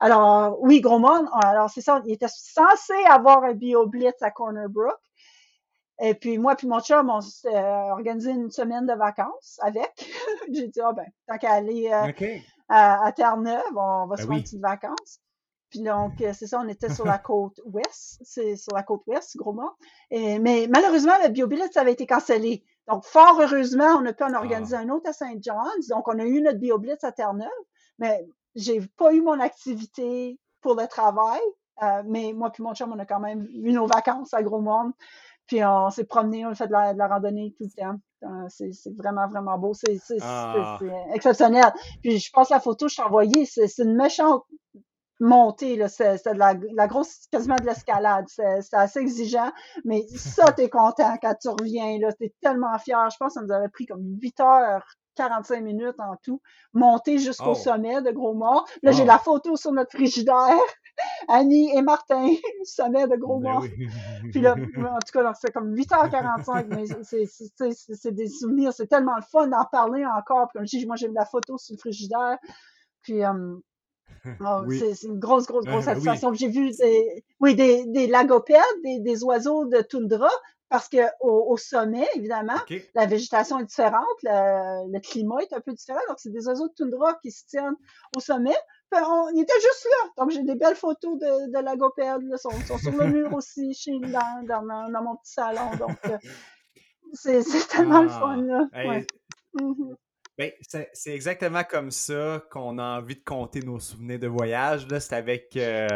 Alors, 0.00 0.58
oui, 0.60 0.80
Gros 0.80 0.98
Monde, 0.98 1.28
alors 1.42 1.70
c'est 1.70 1.80
ça, 1.80 2.00
il 2.06 2.14
était 2.14 2.26
censé 2.28 2.94
avoir 3.08 3.44
un 3.44 3.54
BioBlitz 3.54 4.22
à 4.22 4.30
Corner 4.30 4.68
Brook. 4.68 4.98
Et 6.00 6.14
puis 6.14 6.38
moi 6.38 6.56
puis 6.56 6.66
mon 6.66 6.80
chum, 6.80 7.08
on 7.08 7.20
s'est 7.20 7.48
organisé 7.90 8.32
une 8.32 8.50
semaine 8.50 8.84
de 8.84 8.94
vacances 8.94 9.60
avec. 9.62 9.92
J'ai 10.52 10.66
dit, 10.68 10.80
ah 10.80 10.92
ben, 10.92 11.06
tant 11.28 11.38
qu'à 11.38 11.52
aller 11.52 11.88
euh, 11.92 12.38
à, 12.68 13.12
Terre-Neuve, 13.12 13.62
on 13.76 14.06
va 14.06 14.16
ben 14.16 14.16
se 14.16 14.26
faire 14.26 14.36
une 14.36 14.42
petite 14.42 14.60
vacances. 14.60 15.20
Puis 15.74 15.82
donc, 15.82 16.20
euh, 16.20 16.32
c'est 16.32 16.46
ça, 16.46 16.60
on 16.60 16.68
était 16.68 16.88
sur 16.88 17.04
la 17.04 17.18
côte 17.18 17.60
ouest, 17.64 18.20
c'est 18.22 18.54
sur 18.54 18.76
la 18.76 18.84
côte 18.84 19.02
ouest, 19.08 19.36
gros 19.36 19.52
mot. 19.52 19.70
Et, 20.08 20.38
mais 20.38 20.68
malheureusement, 20.70 21.14
le 21.20 21.30
BioBillet, 21.30 21.66
ça 21.72 21.80
avait 21.80 21.94
été 21.94 22.06
cancellé. 22.06 22.62
Donc, 22.86 23.04
fort 23.04 23.40
heureusement, 23.40 23.98
on 23.98 24.06
a 24.06 24.12
pu 24.12 24.22
en 24.22 24.34
organiser 24.34 24.76
ah. 24.76 24.82
un 24.82 24.88
autre 24.90 25.10
à 25.10 25.12
Saint 25.12 25.34
John's. 25.40 25.88
Donc, 25.88 26.06
on 26.06 26.16
a 26.20 26.24
eu 26.24 26.40
notre 26.42 26.60
BioBlitz 26.60 27.02
à 27.02 27.10
Terre-Neuve, 27.10 27.48
mais 27.98 28.24
j'ai 28.54 28.82
pas 28.96 29.12
eu 29.12 29.20
mon 29.20 29.40
activité 29.40 30.38
pour 30.60 30.76
le 30.76 30.86
travail. 30.86 31.40
Euh, 31.82 32.04
mais 32.06 32.32
moi 32.32 32.50
puis 32.50 32.62
mon 32.62 32.72
chum, 32.72 32.92
on 32.92 32.98
a 33.00 33.04
quand 33.04 33.18
même 33.18 33.48
eu 33.52 33.72
nos 33.72 33.88
vacances 33.88 34.32
à 34.32 34.44
Gros 34.44 34.60
Monde. 34.60 34.92
Puis 35.48 35.64
on 35.64 35.90
s'est 35.90 36.04
promené, 36.04 36.46
on 36.46 36.50
a 36.50 36.54
fait 36.54 36.68
de 36.68 36.72
la, 36.72 37.08
randonnée 37.08 37.52
tout 37.58 37.64
le 37.64 37.82
temps. 37.82 37.96
Euh, 38.22 38.46
c'est 38.48 38.96
vraiment, 38.96 39.26
vraiment 39.26 39.58
beau. 39.58 39.74
C'est 39.74 39.98
ah. 40.22 40.78
exceptionnel. 41.12 41.72
Puis 42.00 42.20
je 42.20 42.30
pense 42.30 42.50
la 42.50 42.60
photo 42.60 42.86
que 42.86 42.92
je 42.92 42.96
t'ai 42.96 43.02
envoyée, 43.02 43.44
c'est 43.44 43.66
une 43.78 43.96
méchante 43.96 44.44
monter, 45.24 45.76
là, 45.76 45.88
c'est, 45.88 46.24
de 46.26 46.38
la, 46.38 46.86
grosse, 46.86 47.26
quasiment 47.30 47.56
de 47.56 47.64
l'escalade. 47.64 48.26
C'est, 48.28 48.74
assez 48.74 49.00
exigeant, 49.00 49.50
mais 49.84 50.06
ça, 50.08 50.52
t'es 50.56 50.68
content 50.68 51.16
quand 51.20 51.34
tu 51.40 51.48
reviens, 51.48 51.98
là. 51.98 52.12
T'es 52.12 52.32
tellement 52.40 52.78
fier. 52.78 53.08
Je 53.10 53.16
pense 53.18 53.34
que 53.34 53.40
ça 53.40 53.46
nous 53.46 53.52
avait 53.52 53.68
pris 53.68 53.86
comme 53.86 54.02
8 54.20 54.40
heures 54.40 54.84
45 55.16 55.62
minutes 55.62 56.00
en 56.00 56.16
tout, 56.22 56.40
monter 56.72 57.18
jusqu'au 57.18 57.52
oh. 57.52 57.54
sommet 57.54 58.02
de 58.02 58.10
Gros 58.10 58.34
Mort. 58.34 58.66
Là, 58.82 58.90
j'ai 58.92 59.04
oh. 59.04 59.06
la 59.06 59.18
photo 59.18 59.56
sur 59.56 59.72
notre 59.72 59.92
frigidaire. 59.92 60.58
Annie 61.28 61.76
et 61.76 61.82
Martin, 61.82 62.28
sommet 62.64 63.06
de 63.06 63.16
Gros 63.16 63.38
ben 63.38 63.52
Mort. 63.52 63.64
Puis 64.32 64.40
là, 64.40 64.54
en 64.54 64.98
tout 64.98 65.12
cas, 65.12 65.32
c'est 65.40 65.52
comme 65.52 65.72
8h45, 65.74 66.66
mais 66.68 66.84
c'est, 67.04 68.12
des 68.12 68.28
souvenirs. 68.28 68.72
C'est 68.72 68.88
tellement 68.88 69.16
le 69.16 69.22
fun 69.22 69.46
d'en 69.46 69.64
parler 69.70 70.04
encore. 70.04 70.48
Puis 70.48 70.58
comme 70.58 70.66
je 70.66 70.78
dis, 70.78 70.86
moi, 70.86 70.96
j'ai 70.96 71.08
la 71.08 71.24
photo 71.24 71.58
sur 71.58 71.74
le 71.74 71.78
frigidaire. 71.78 72.38
Puis, 73.02 73.24
euh, 73.24 73.56
Oh, 74.40 74.62
c'est 74.70 75.06
une 75.06 75.18
grosse, 75.18 75.46
grosse, 75.46 75.64
grosse 75.64 75.84
satisfaction. 75.84 76.32
J'ai 76.32 76.48
vu 76.48 76.70
des, 76.70 77.24
oui, 77.40 77.54
des, 77.54 77.84
des 77.86 78.06
lagopèdes, 78.06 78.60
des, 78.82 79.00
des, 79.00 79.24
oiseaux 79.24 79.66
de 79.66 79.80
toundra, 79.82 80.30
parce 80.68 80.88
que 80.88 80.98
au, 81.20 81.56
sommet, 81.56 82.08
évidemment, 82.14 82.58
la 82.94 83.06
végétation 83.06 83.58
est 83.60 83.64
différente, 83.64 84.04
le, 84.22 84.98
climat 85.00 85.40
est 85.42 85.52
un 85.52 85.60
peu 85.60 85.72
différent. 85.72 86.00
Donc, 86.08 86.18
c'est 86.18 86.32
des 86.32 86.46
oiseaux 86.48 86.68
de 86.68 86.74
toundra 86.74 87.14
qui 87.22 87.30
se 87.30 87.46
tiennent 87.46 87.76
au 88.16 88.20
sommet. 88.20 88.56
on, 88.92 89.28
ils 89.34 89.42
étaient 89.42 89.60
juste 89.60 89.86
là. 89.90 90.10
Donc, 90.18 90.30
j'ai 90.30 90.42
des 90.42 90.56
belles 90.56 90.76
photos 90.76 91.18
de, 91.18 91.52
de 91.52 91.64
lagopèdes. 91.64 92.22
Ils 92.22 92.38
sont, 92.38 92.50
sont, 92.66 92.78
sur 92.78 92.92
le 92.92 93.06
mur 93.06 93.32
aussi, 93.34 93.72
chez 93.74 93.98
dans, 94.00 94.44
dans, 94.46 94.90
dans 94.90 95.02
mon 95.02 95.16
petit 95.16 95.32
salon. 95.32 95.70
Donc, 95.78 95.96
euh, 96.06 96.18
c'est 97.12 97.68
tellement 97.68 98.02
le 98.02 98.08
fun. 98.08 98.42
Là. 98.42 98.68
Ouais. 98.72 99.06
Mm-hmm. 99.60 99.94
Ben, 100.36 100.50
c'est 100.92 101.14
exactement 101.14 101.62
comme 101.62 101.92
ça 101.92 102.42
qu'on 102.50 102.78
a 102.78 102.98
envie 102.98 103.14
de 103.14 103.22
compter 103.24 103.60
nos 103.60 103.78
souvenirs 103.78 104.18
de 104.18 104.26
voyage. 104.26 104.84
C'est 104.98 105.12
avec 105.12 105.56
euh, 105.56 105.86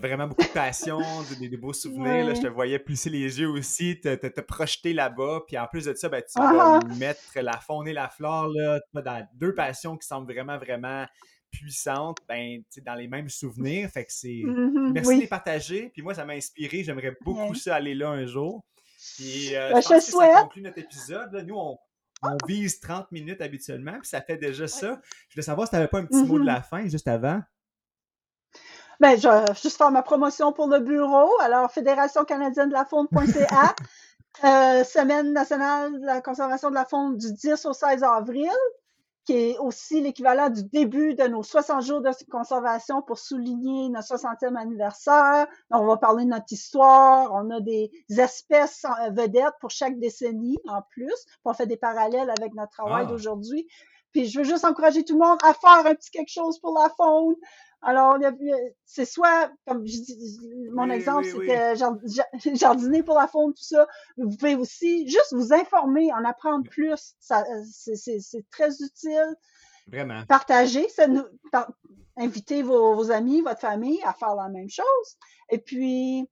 vraiment 0.00 0.28
beaucoup 0.28 0.44
de 0.44 0.52
passion, 0.52 1.00
des, 1.40 1.56
beaux 1.56 1.72
souvenirs. 1.72 2.26
Là, 2.26 2.34
je 2.34 2.42
te 2.42 2.46
voyais 2.46 2.78
plisser 2.78 3.10
les 3.10 3.40
yeux 3.40 3.48
aussi, 3.48 4.00
te, 4.00 4.14
te, 4.14 4.40
projeter 4.40 4.92
là-bas. 4.92 5.40
Puis 5.48 5.58
en 5.58 5.66
plus 5.66 5.86
de 5.86 5.94
ça, 5.94 6.08
ben, 6.08 6.22
tu 6.22 6.40
vas 6.40 6.78
ah! 6.78 6.80
mettre 6.96 7.40
la 7.40 7.58
faune 7.58 7.88
et 7.88 7.92
la 7.92 8.08
flore 8.08 8.48
là, 8.54 8.80
dans 8.94 9.26
deux 9.34 9.52
passions 9.52 9.96
qui 9.96 10.06
semblent 10.06 10.32
vraiment, 10.32 10.58
vraiment 10.58 11.04
puissantes 11.50 12.18
ben, 12.28 12.62
dans 12.84 12.94
les 12.94 13.08
mêmes 13.08 13.28
souvenirs. 13.28 13.90
Fait 13.90 14.04
que 14.04 14.12
c'est. 14.12 14.28
Mm-hmm, 14.28 14.92
Merci 14.92 15.16
de 15.16 15.20
les 15.22 15.26
partager. 15.26 15.90
Puis 15.92 16.02
moi, 16.02 16.14
ça 16.14 16.24
m'a 16.24 16.34
inspiré. 16.34 16.84
J'aimerais 16.84 17.16
beaucoup 17.20 17.54
ça 17.54 17.74
aller 17.74 17.96
là 17.96 18.10
un 18.10 18.26
jour. 18.26 18.64
Puis, 19.16 19.56
euh, 19.56 19.72
ben, 19.72 19.80
je, 19.80 19.88
pense 19.88 20.06
que 20.06 20.12
ça 20.12 20.42
conclut 20.42 20.62
notre 20.62 20.78
épisode. 20.78 21.44
Nous, 21.46 21.56
on, 21.56 21.76
on 22.22 22.36
vise 22.46 22.80
30 22.80 23.12
minutes 23.12 23.40
habituellement, 23.40 23.98
puis 23.98 24.08
ça 24.08 24.20
fait 24.20 24.36
déjà 24.36 24.66
ça. 24.68 25.00
Je 25.28 25.34
voulais 25.34 25.42
savoir 25.42 25.66
si 25.66 25.70
tu 25.70 25.76
n'avais 25.76 25.88
pas 25.88 25.98
un 25.98 26.06
petit 26.06 26.24
mot 26.24 26.38
de 26.38 26.44
mm-hmm. 26.44 26.46
la 26.46 26.62
fin 26.62 26.88
juste 26.88 27.08
avant. 27.08 27.40
Ben, 29.00 29.18
je 29.18 29.28
vais 29.28 29.54
juste 29.62 29.76
faire 29.76 29.90
ma 29.90 30.02
promotion 30.02 30.52
pour 30.52 30.68
le 30.68 30.80
bureau. 30.80 31.30
Alors, 31.40 31.70
Fédération 31.70 32.24
canadienne 32.24 32.68
de 32.68 32.74
la 32.74 32.86
faune.ca, 32.86 33.74
euh, 34.44 34.84
Semaine 34.84 35.32
nationale 35.32 36.00
de 36.00 36.06
la 36.06 36.22
conservation 36.22 36.70
de 36.70 36.74
la 36.74 36.86
faune 36.86 37.18
du 37.18 37.32
10 37.32 37.66
au 37.66 37.72
16 37.74 38.02
avril 38.02 38.50
qui 39.26 39.32
est 39.32 39.58
aussi 39.58 40.00
l'équivalent 40.00 40.48
du 40.48 40.62
début 40.62 41.14
de 41.14 41.24
nos 41.24 41.42
60 41.42 41.82
jours 41.82 42.00
de 42.00 42.10
conservation 42.30 43.02
pour 43.02 43.18
souligner 43.18 43.88
notre 43.88 44.16
60e 44.16 44.56
anniversaire. 44.56 45.46
on 45.70 45.84
va 45.84 45.96
parler 45.96 46.24
de 46.24 46.30
notre 46.30 46.52
histoire. 46.52 47.32
On 47.34 47.50
a 47.50 47.60
des 47.60 47.90
espèces 48.08 48.86
vedettes 49.10 49.54
pour 49.60 49.70
chaque 49.70 49.98
décennie 49.98 50.58
en 50.68 50.80
plus. 50.82 51.26
On 51.44 51.52
fait 51.52 51.66
des 51.66 51.76
parallèles 51.76 52.30
avec 52.30 52.54
notre 52.54 52.70
travail 52.70 53.04
ah. 53.06 53.10
d'aujourd'hui. 53.10 53.68
Puis 54.12 54.26
je 54.26 54.38
veux 54.38 54.44
juste 54.44 54.64
encourager 54.64 55.04
tout 55.04 55.14
le 55.18 55.24
monde 55.24 55.38
à 55.42 55.54
faire 55.54 55.86
un 55.86 55.94
petit 55.94 56.10
quelque 56.10 56.32
chose 56.32 56.58
pour 56.60 56.78
la 56.78 56.88
faune. 56.96 57.36
Alors, 57.82 58.18
c'est 58.84 59.04
soit, 59.04 59.50
comme 59.66 59.86
je 59.86 59.98
dis, 59.98 60.38
mon 60.72 60.90
exemple, 60.90 61.26
c'était 61.26 61.76
jardiner 62.56 63.02
pour 63.02 63.16
la 63.16 63.28
faune, 63.28 63.52
tout 63.52 63.62
ça. 63.62 63.86
Vous 64.16 64.36
pouvez 64.36 64.56
aussi 64.56 65.08
juste 65.08 65.32
vous 65.32 65.52
informer, 65.52 66.12
en 66.12 66.24
apprendre 66.24 66.68
plus. 66.68 67.14
c'est 67.20 68.50
très 68.50 68.70
utile. 68.82 69.36
Vraiment. 69.86 70.24
Partager, 70.26 70.86
inviter 72.16 72.62
vos, 72.62 72.94
vos, 72.94 73.10
amis, 73.10 73.42
votre 73.42 73.60
famille 73.60 74.00
à 74.04 74.14
faire 74.14 74.34
la 74.34 74.48
même 74.48 74.70
chose. 74.70 75.16
Et 75.50 75.58
puis, 75.58 76.28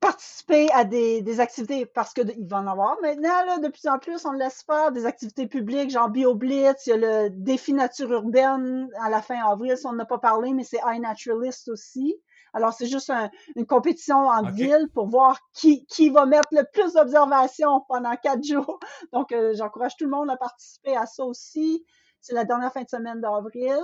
participer 0.00 0.70
à 0.72 0.84
des, 0.84 1.20
des 1.20 1.40
activités 1.40 1.84
parce 1.84 2.14
qu'il 2.14 2.48
va 2.48 2.58
en 2.58 2.66
avoir 2.66 2.96
maintenant, 3.02 3.44
là, 3.44 3.58
de 3.58 3.68
plus 3.68 3.86
en 3.86 3.98
plus, 3.98 4.24
on 4.24 4.32
laisse 4.32 4.62
faire 4.62 4.92
des 4.92 5.04
activités 5.06 5.46
publiques, 5.46 5.90
genre 5.90 6.08
BioBlitz, 6.08 6.86
il 6.86 6.90
y 6.90 6.92
a 6.92 6.96
le 6.96 7.30
défi 7.30 7.74
nature 7.74 8.10
urbaine 8.10 8.88
à 9.00 9.10
la 9.10 9.20
fin 9.20 9.36
avril, 9.46 9.76
si 9.76 9.86
on 9.86 9.92
n'a 9.92 10.06
pas 10.06 10.18
parlé, 10.18 10.52
mais 10.54 10.64
c'est 10.64 10.80
iNaturalist 10.86 11.68
aussi. 11.68 12.16
Alors, 12.52 12.72
c'est 12.72 12.86
juste 12.86 13.12
une 13.54 13.66
compétition 13.66 14.16
en 14.16 14.50
ville 14.50 14.88
pour 14.92 15.06
voir 15.06 15.38
qui, 15.52 15.86
qui 15.86 16.10
va 16.10 16.26
mettre 16.26 16.48
le 16.50 16.64
plus 16.72 16.94
d'observations 16.94 17.82
pendant 17.88 18.16
quatre 18.16 18.42
jours. 18.42 18.80
Donc, 19.12 19.30
euh, 19.32 19.54
j'encourage 19.54 19.96
tout 19.96 20.04
le 20.04 20.10
monde 20.10 20.30
à 20.30 20.36
participer 20.36 20.96
à 20.96 21.06
ça 21.06 21.24
aussi. 21.24 21.84
C'est 22.20 22.34
la 22.34 22.44
dernière 22.44 22.72
fin 22.72 22.82
de 22.82 22.88
semaine 22.88 23.20
d'avril. 23.20 23.78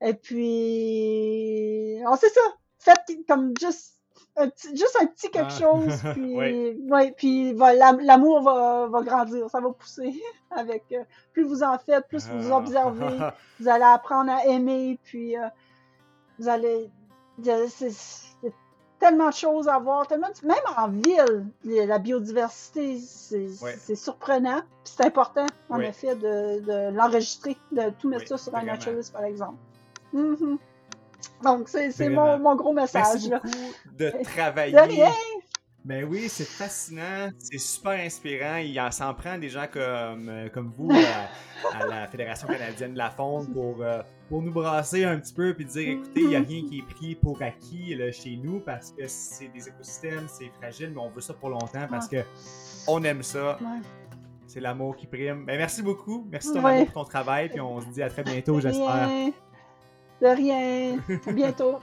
Et 0.00 0.14
puis, 0.14 1.98
alors 2.00 2.16
c'est 2.18 2.30
ça. 2.32 2.40
Faites 2.78 3.00
comme 3.28 3.52
juste 3.60 4.01
juste 4.74 4.96
un 5.00 5.06
petit 5.06 5.30
quelque 5.30 5.52
ah. 5.52 5.60
chose, 5.60 6.00
puis, 6.14 6.36
ouais. 6.36 7.14
puis 7.16 7.54
l'amour 7.54 8.42
va, 8.42 8.86
va, 8.88 9.02
grandir, 9.02 9.48
ça 9.50 9.60
va 9.60 9.70
pousser. 9.70 10.20
Avec 10.50 10.84
euh, 10.92 11.04
plus 11.32 11.44
vous 11.44 11.62
en 11.62 11.78
faites, 11.78 12.06
plus 12.08 12.26
vous 12.28 12.52
ah. 12.52 12.58
observez, 12.58 13.18
vous 13.60 13.68
allez 13.68 13.84
apprendre 13.84 14.32
à 14.32 14.46
aimer, 14.46 14.98
puis 15.04 15.36
euh, 15.36 15.46
vous 16.38 16.48
allez. 16.48 16.90
C'est 17.68 18.52
tellement 19.00 19.30
de 19.30 19.34
choses 19.34 19.66
à 19.66 19.78
voir, 19.78 20.06
tellement 20.06 20.28
même 20.44 20.56
en 20.76 20.88
ville, 20.88 21.46
la 21.64 21.98
biodiversité, 21.98 22.98
c'est 23.00 23.96
surprenant, 23.96 24.60
puis 24.84 24.94
c'est 24.96 25.06
important, 25.06 25.46
en 25.70 25.80
effet, 25.80 26.14
de, 26.14 26.60
de 26.60 26.94
l'enregistrer, 26.94 27.56
de 27.72 27.90
tout 27.98 28.08
mettre 28.08 28.28
ça 28.28 28.38
sur 28.38 28.54
un 28.54 28.62
naturalist, 28.62 29.12
par 29.12 29.24
exemple. 29.24 29.56
Mm-hmm. 30.14 30.58
Donc, 31.42 31.68
c'est 31.68 32.08
mon, 32.08 32.38
mon, 32.38 32.56
gros 32.56 32.72
message. 32.72 33.28
Merci 33.28 33.30
beaucoup 33.30 33.48
de 33.98 34.12
travailler. 34.24 34.72
De 34.72 34.80
rien. 34.80 35.12
Ben 35.84 36.04
oui, 36.08 36.28
c'est 36.28 36.46
fascinant, 36.46 37.30
c'est 37.40 37.58
super 37.58 37.92
inspirant. 37.92 38.58
Il 38.58 38.78
en 38.80 38.92
s'en 38.92 39.12
prend 39.14 39.36
des 39.36 39.48
gens 39.48 39.66
comme, 39.70 40.28
euh, 40.28 40.48
comme 40.48 40.72
vous 40.78 40.88
à, 41.74 41.86
la 41.86 42.06
Fédération 42.06 42.46
canadienne 42.46 42.92
de 42.92 42.98
la 42.98 43.10
faune 43.10 43.52
pour, 43.52 43.82
euh, 43.82 44.00
pour 44.28 44.42
nous 44.42 44.52
brasser 44.52 45.02
un 45.02 45.18
petit 45.18 45.34
peu 45.34 45.52
puis 45.54 45.64
dire 45.64 45.88
écoutez, 45.88 46.20
il 46.20 46.28
n'y 46.28 46.36
a 46.36 46.40
rien 46.40 46.62
qui 46.68 46.78
est 46.78 46.94
pris 46.94 47.16
pour 47.16 47.42
acquis 47.42 47.96
là, 47.96 48.12
chez 48.12 48.38
nous 48.40 48.60
parce 48.60 48.92
que 48.92 49.08
c'est 49.08 49.48
des 49.48 49.66
écosystèmes, 49.68 50.28
c'est 50.28 50.52
fragile, 50.60 50.92
mais 50.94 51.00
on 51.00 51.10
veut 51.10 51.20
ça 51.20 51.34
pour 51.34 51.48
longtemps 51.48 51.88
parce 51.90 52.06
que 52.06 52.18
on 52.86 53.02
aime 53.02 53.24
ça. 53.24 53.58
C'est 54.46 54.60
l'amour 54.60 54.94
qui 54.94 55.06
prime. 55.06 55.46
Ben, 55.46 55.56
merci 55.56 55.82
beaucoup. 55.82 56.28
Merci 56.30 56.52
ton 56.52 56.64
amour 56.64 56.84
pour 56.86 57.04
ton 57.04 57.08
travail. 57.08 57.48
Puis 57.48 57.60
on 57.60 57.80
se 57.80 57.86
dit 57.86 58.02
à 58.02 58.10
très 58.10 58.22
bientôt, 58.22 58.60
j'espère. 58.60 59.08
De 60.22 60.28
rien. 60.28 60.98
À 61.26 61.32
bientôt. 61.32 61.80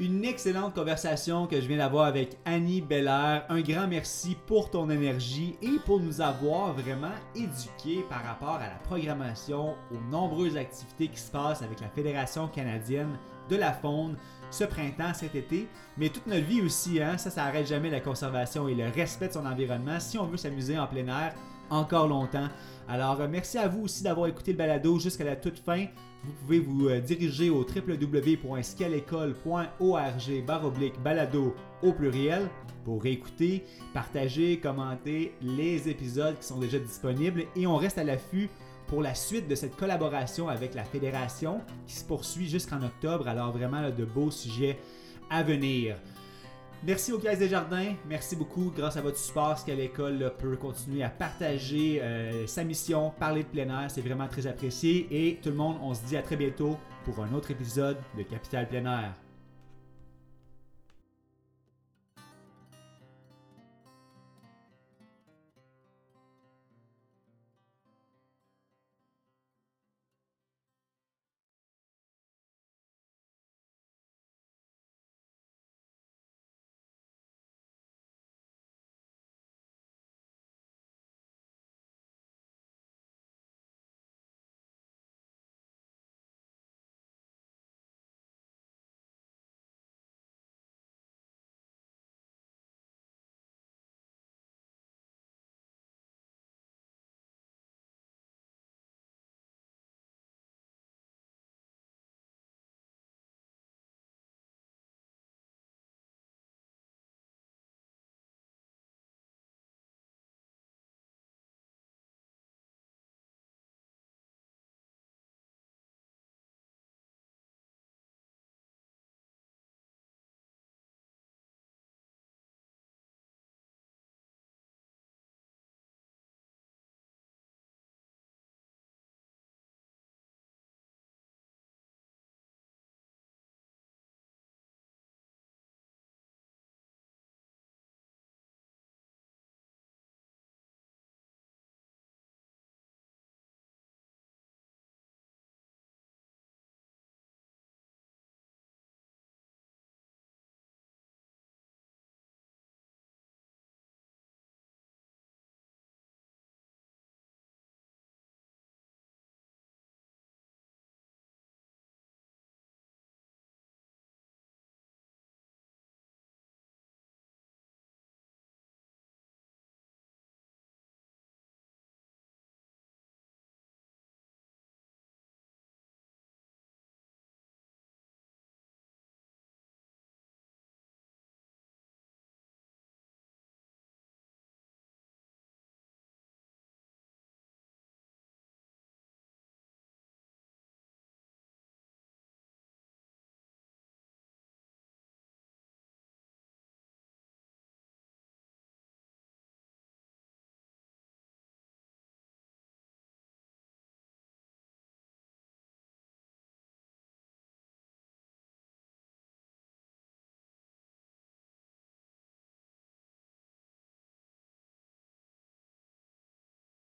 Une 0.00 0.24
excellente 0.24 0.74
conversation 0.74 1.46
que 1.46 1.60
je 1.60 1.68
viens 1.68 1.76
d'avoir 1.76 2.06
avec 2.06 2.38
Annie 2.46 2.80
Belair. 2.80 3.44
Un 3.50 3.60
grand 3.60 3.86
merci 3.86 4.34
pour 4.46 4.70
ton 4.70 4.88
énergie 4.88 5.58
et 5.60 5.78
pour 5.84 6.00
nous 6.00 6.22
avoir 6.22 6.72
vraiment 6.72 7.12
éduqués 7.34 8.02
par 8.08 8.24
rapport 8.24 8.56
à 8.56 8.68
la 8.68 8.78
programmation, 8.84 9.74
aux 9.92 10.10
nombreuses 10.10 10.56
activités 10.56 11.08
qui 11.08 11.20
se 11.20 11.30
passent 11.30 11.60
avec 11.60 11.82
la 11.82 11.90
Fédération 11.90 12.48
canadienne 12.48 13.18
de 13.50 13.56
la 13.56 13.74
faune 13.74 14.16
ce 14.50 14.64
printemps, 14.64 15.12
cet 15.12 15.34
été, 15.34 15.68
mais 15.98 16.08
toute 16.08 16.26
notre 16.26 16.46
vie 16.46 16.62
aussi. 16.62 17.02
Hein, 17.02 17.18
ça, 17.18 17.28
ça 17.28 17.44
arrête 17.44 17.66
jamais 17.66 17.90
la 17.90 18.00
conservation 18.00 18.68
et 18.68 18.74
le 18.74 18.88
respect 18.88 19.28
de 19.28 19.34
son 19.34 19.44
environnement 19.44 20.00
si 20.00 20.16
on 20.16 20.24
veut 20.24 20.38
s'amuser 20.38 20.78
en 20.78 20.86
plein 20.86 21.06
air 21.08 21.34
encore 21.70 22.08
longtemps. 22.08 22.48
Alors, 22.88 23.20
euh, 23.20 23.28
merci 23.30 23.58
à 23.58 23.68
vous 23.68 23.84
aussi 23.84 24.02
d'avoir 24.02 24.26
écouté 24.28 24.52
le 24.52 24.58
balado 24.58 24.98
jusqu'à 24.98 25.24
la 25.24 25.36
toute 25.36 25.58
fin. 25.58 25.84
Vous 26.22 26.32
pouvez 26.32 26.60
vous 26.60 26.88
euh, 26.88 27.00
diriger 27.00 27.50
au 27.50 27.60
www.scalecole.org 27.60 30.44
baroblique 30.46 30.98
balado 31.02 31.54
au 31.82 31.92
pluriel 31.92 32.48
pour 32.84 33.02
réécouter, 33.02 33.64
partager, 33.92 34.58
commenter 34.58 35.34
les 35.40 35.88
épisodes 35.88 36.38
qui 36.38 36.46
sont 36.46 36.58
déjà 36.58 36.78
disponibles 36.78 37.44
et 37.56 37.66
on 37.66 37.76
reste 37.76 37.98
à 37.98 38.04
l'affût 38.04 38.48
pour 38.86 39.02
la 39.02 39.14
suite 39.14 39.48
de 39.48 39.54
cette 39.54 39.76
collaboration 39.76 40.48
avec 40.48 40.74
la 40.74 40.84
fédération 40.84 41.60
qui 41.86 41.94
se 41.94 42.04
poursuit 42.04 42.48
jusqu'en 42.48 42.82
octobre. 42.82 43.28
Alors 43.28 43.52
vraiment 43.52 43.90
de 43.90 44.04
beaux 44.04 44.30
sujets 44.30 44.78
à 45.30 45.42
venir. 45.42 45.96
Merci 46.86 47.12
au 47.12 47.18
Caisse 47.18 47.38
des 47.38 47.48
Jardins. 47.48 47.94
Merci 48.06 48.36
beaucoup. 48.36 48.70
Grâce 48.76 48.98
à 48.98 49.00
votre 49.00 49.16
support, 49.16 49.58
ce 49.58 49.64
qu'à 49.64 49.74
l'école 49.74 50.34
peut 50.38 50.54
continuer 50.56 51.02
à 51.02 51.08
partager 51.08 51.98
euh, 52.02 52.46
sa 52.46 52.62
mission, 52.62 53.10
parler 53.18 53.42
de 53.42 53.48
plein 53.48 53.68
air. 53.68 53.90
C'est 53.90 54.02
vraiment 54.02 54.28
très 54.28 54.46
apprécié. 54.46 55.08
Et 55.10 55.36
tout 55.42 55.48
le 55.48 55.56
monde, 55.56 55.78
on 55.80 55.94
se 55.94 56.02
dit 56.04 56.16
à 56.16 56.22
très 56.22 56.36
bientôt 56.36 56.76
pour 57.04 57.24
un 57.24 57.32
autre 57.32 57.50
épisode 57.50 57.96
de 58.18 58.22
Capital 58.22 58.68
Plein 58.68 58.84
Air. 58.84 59.23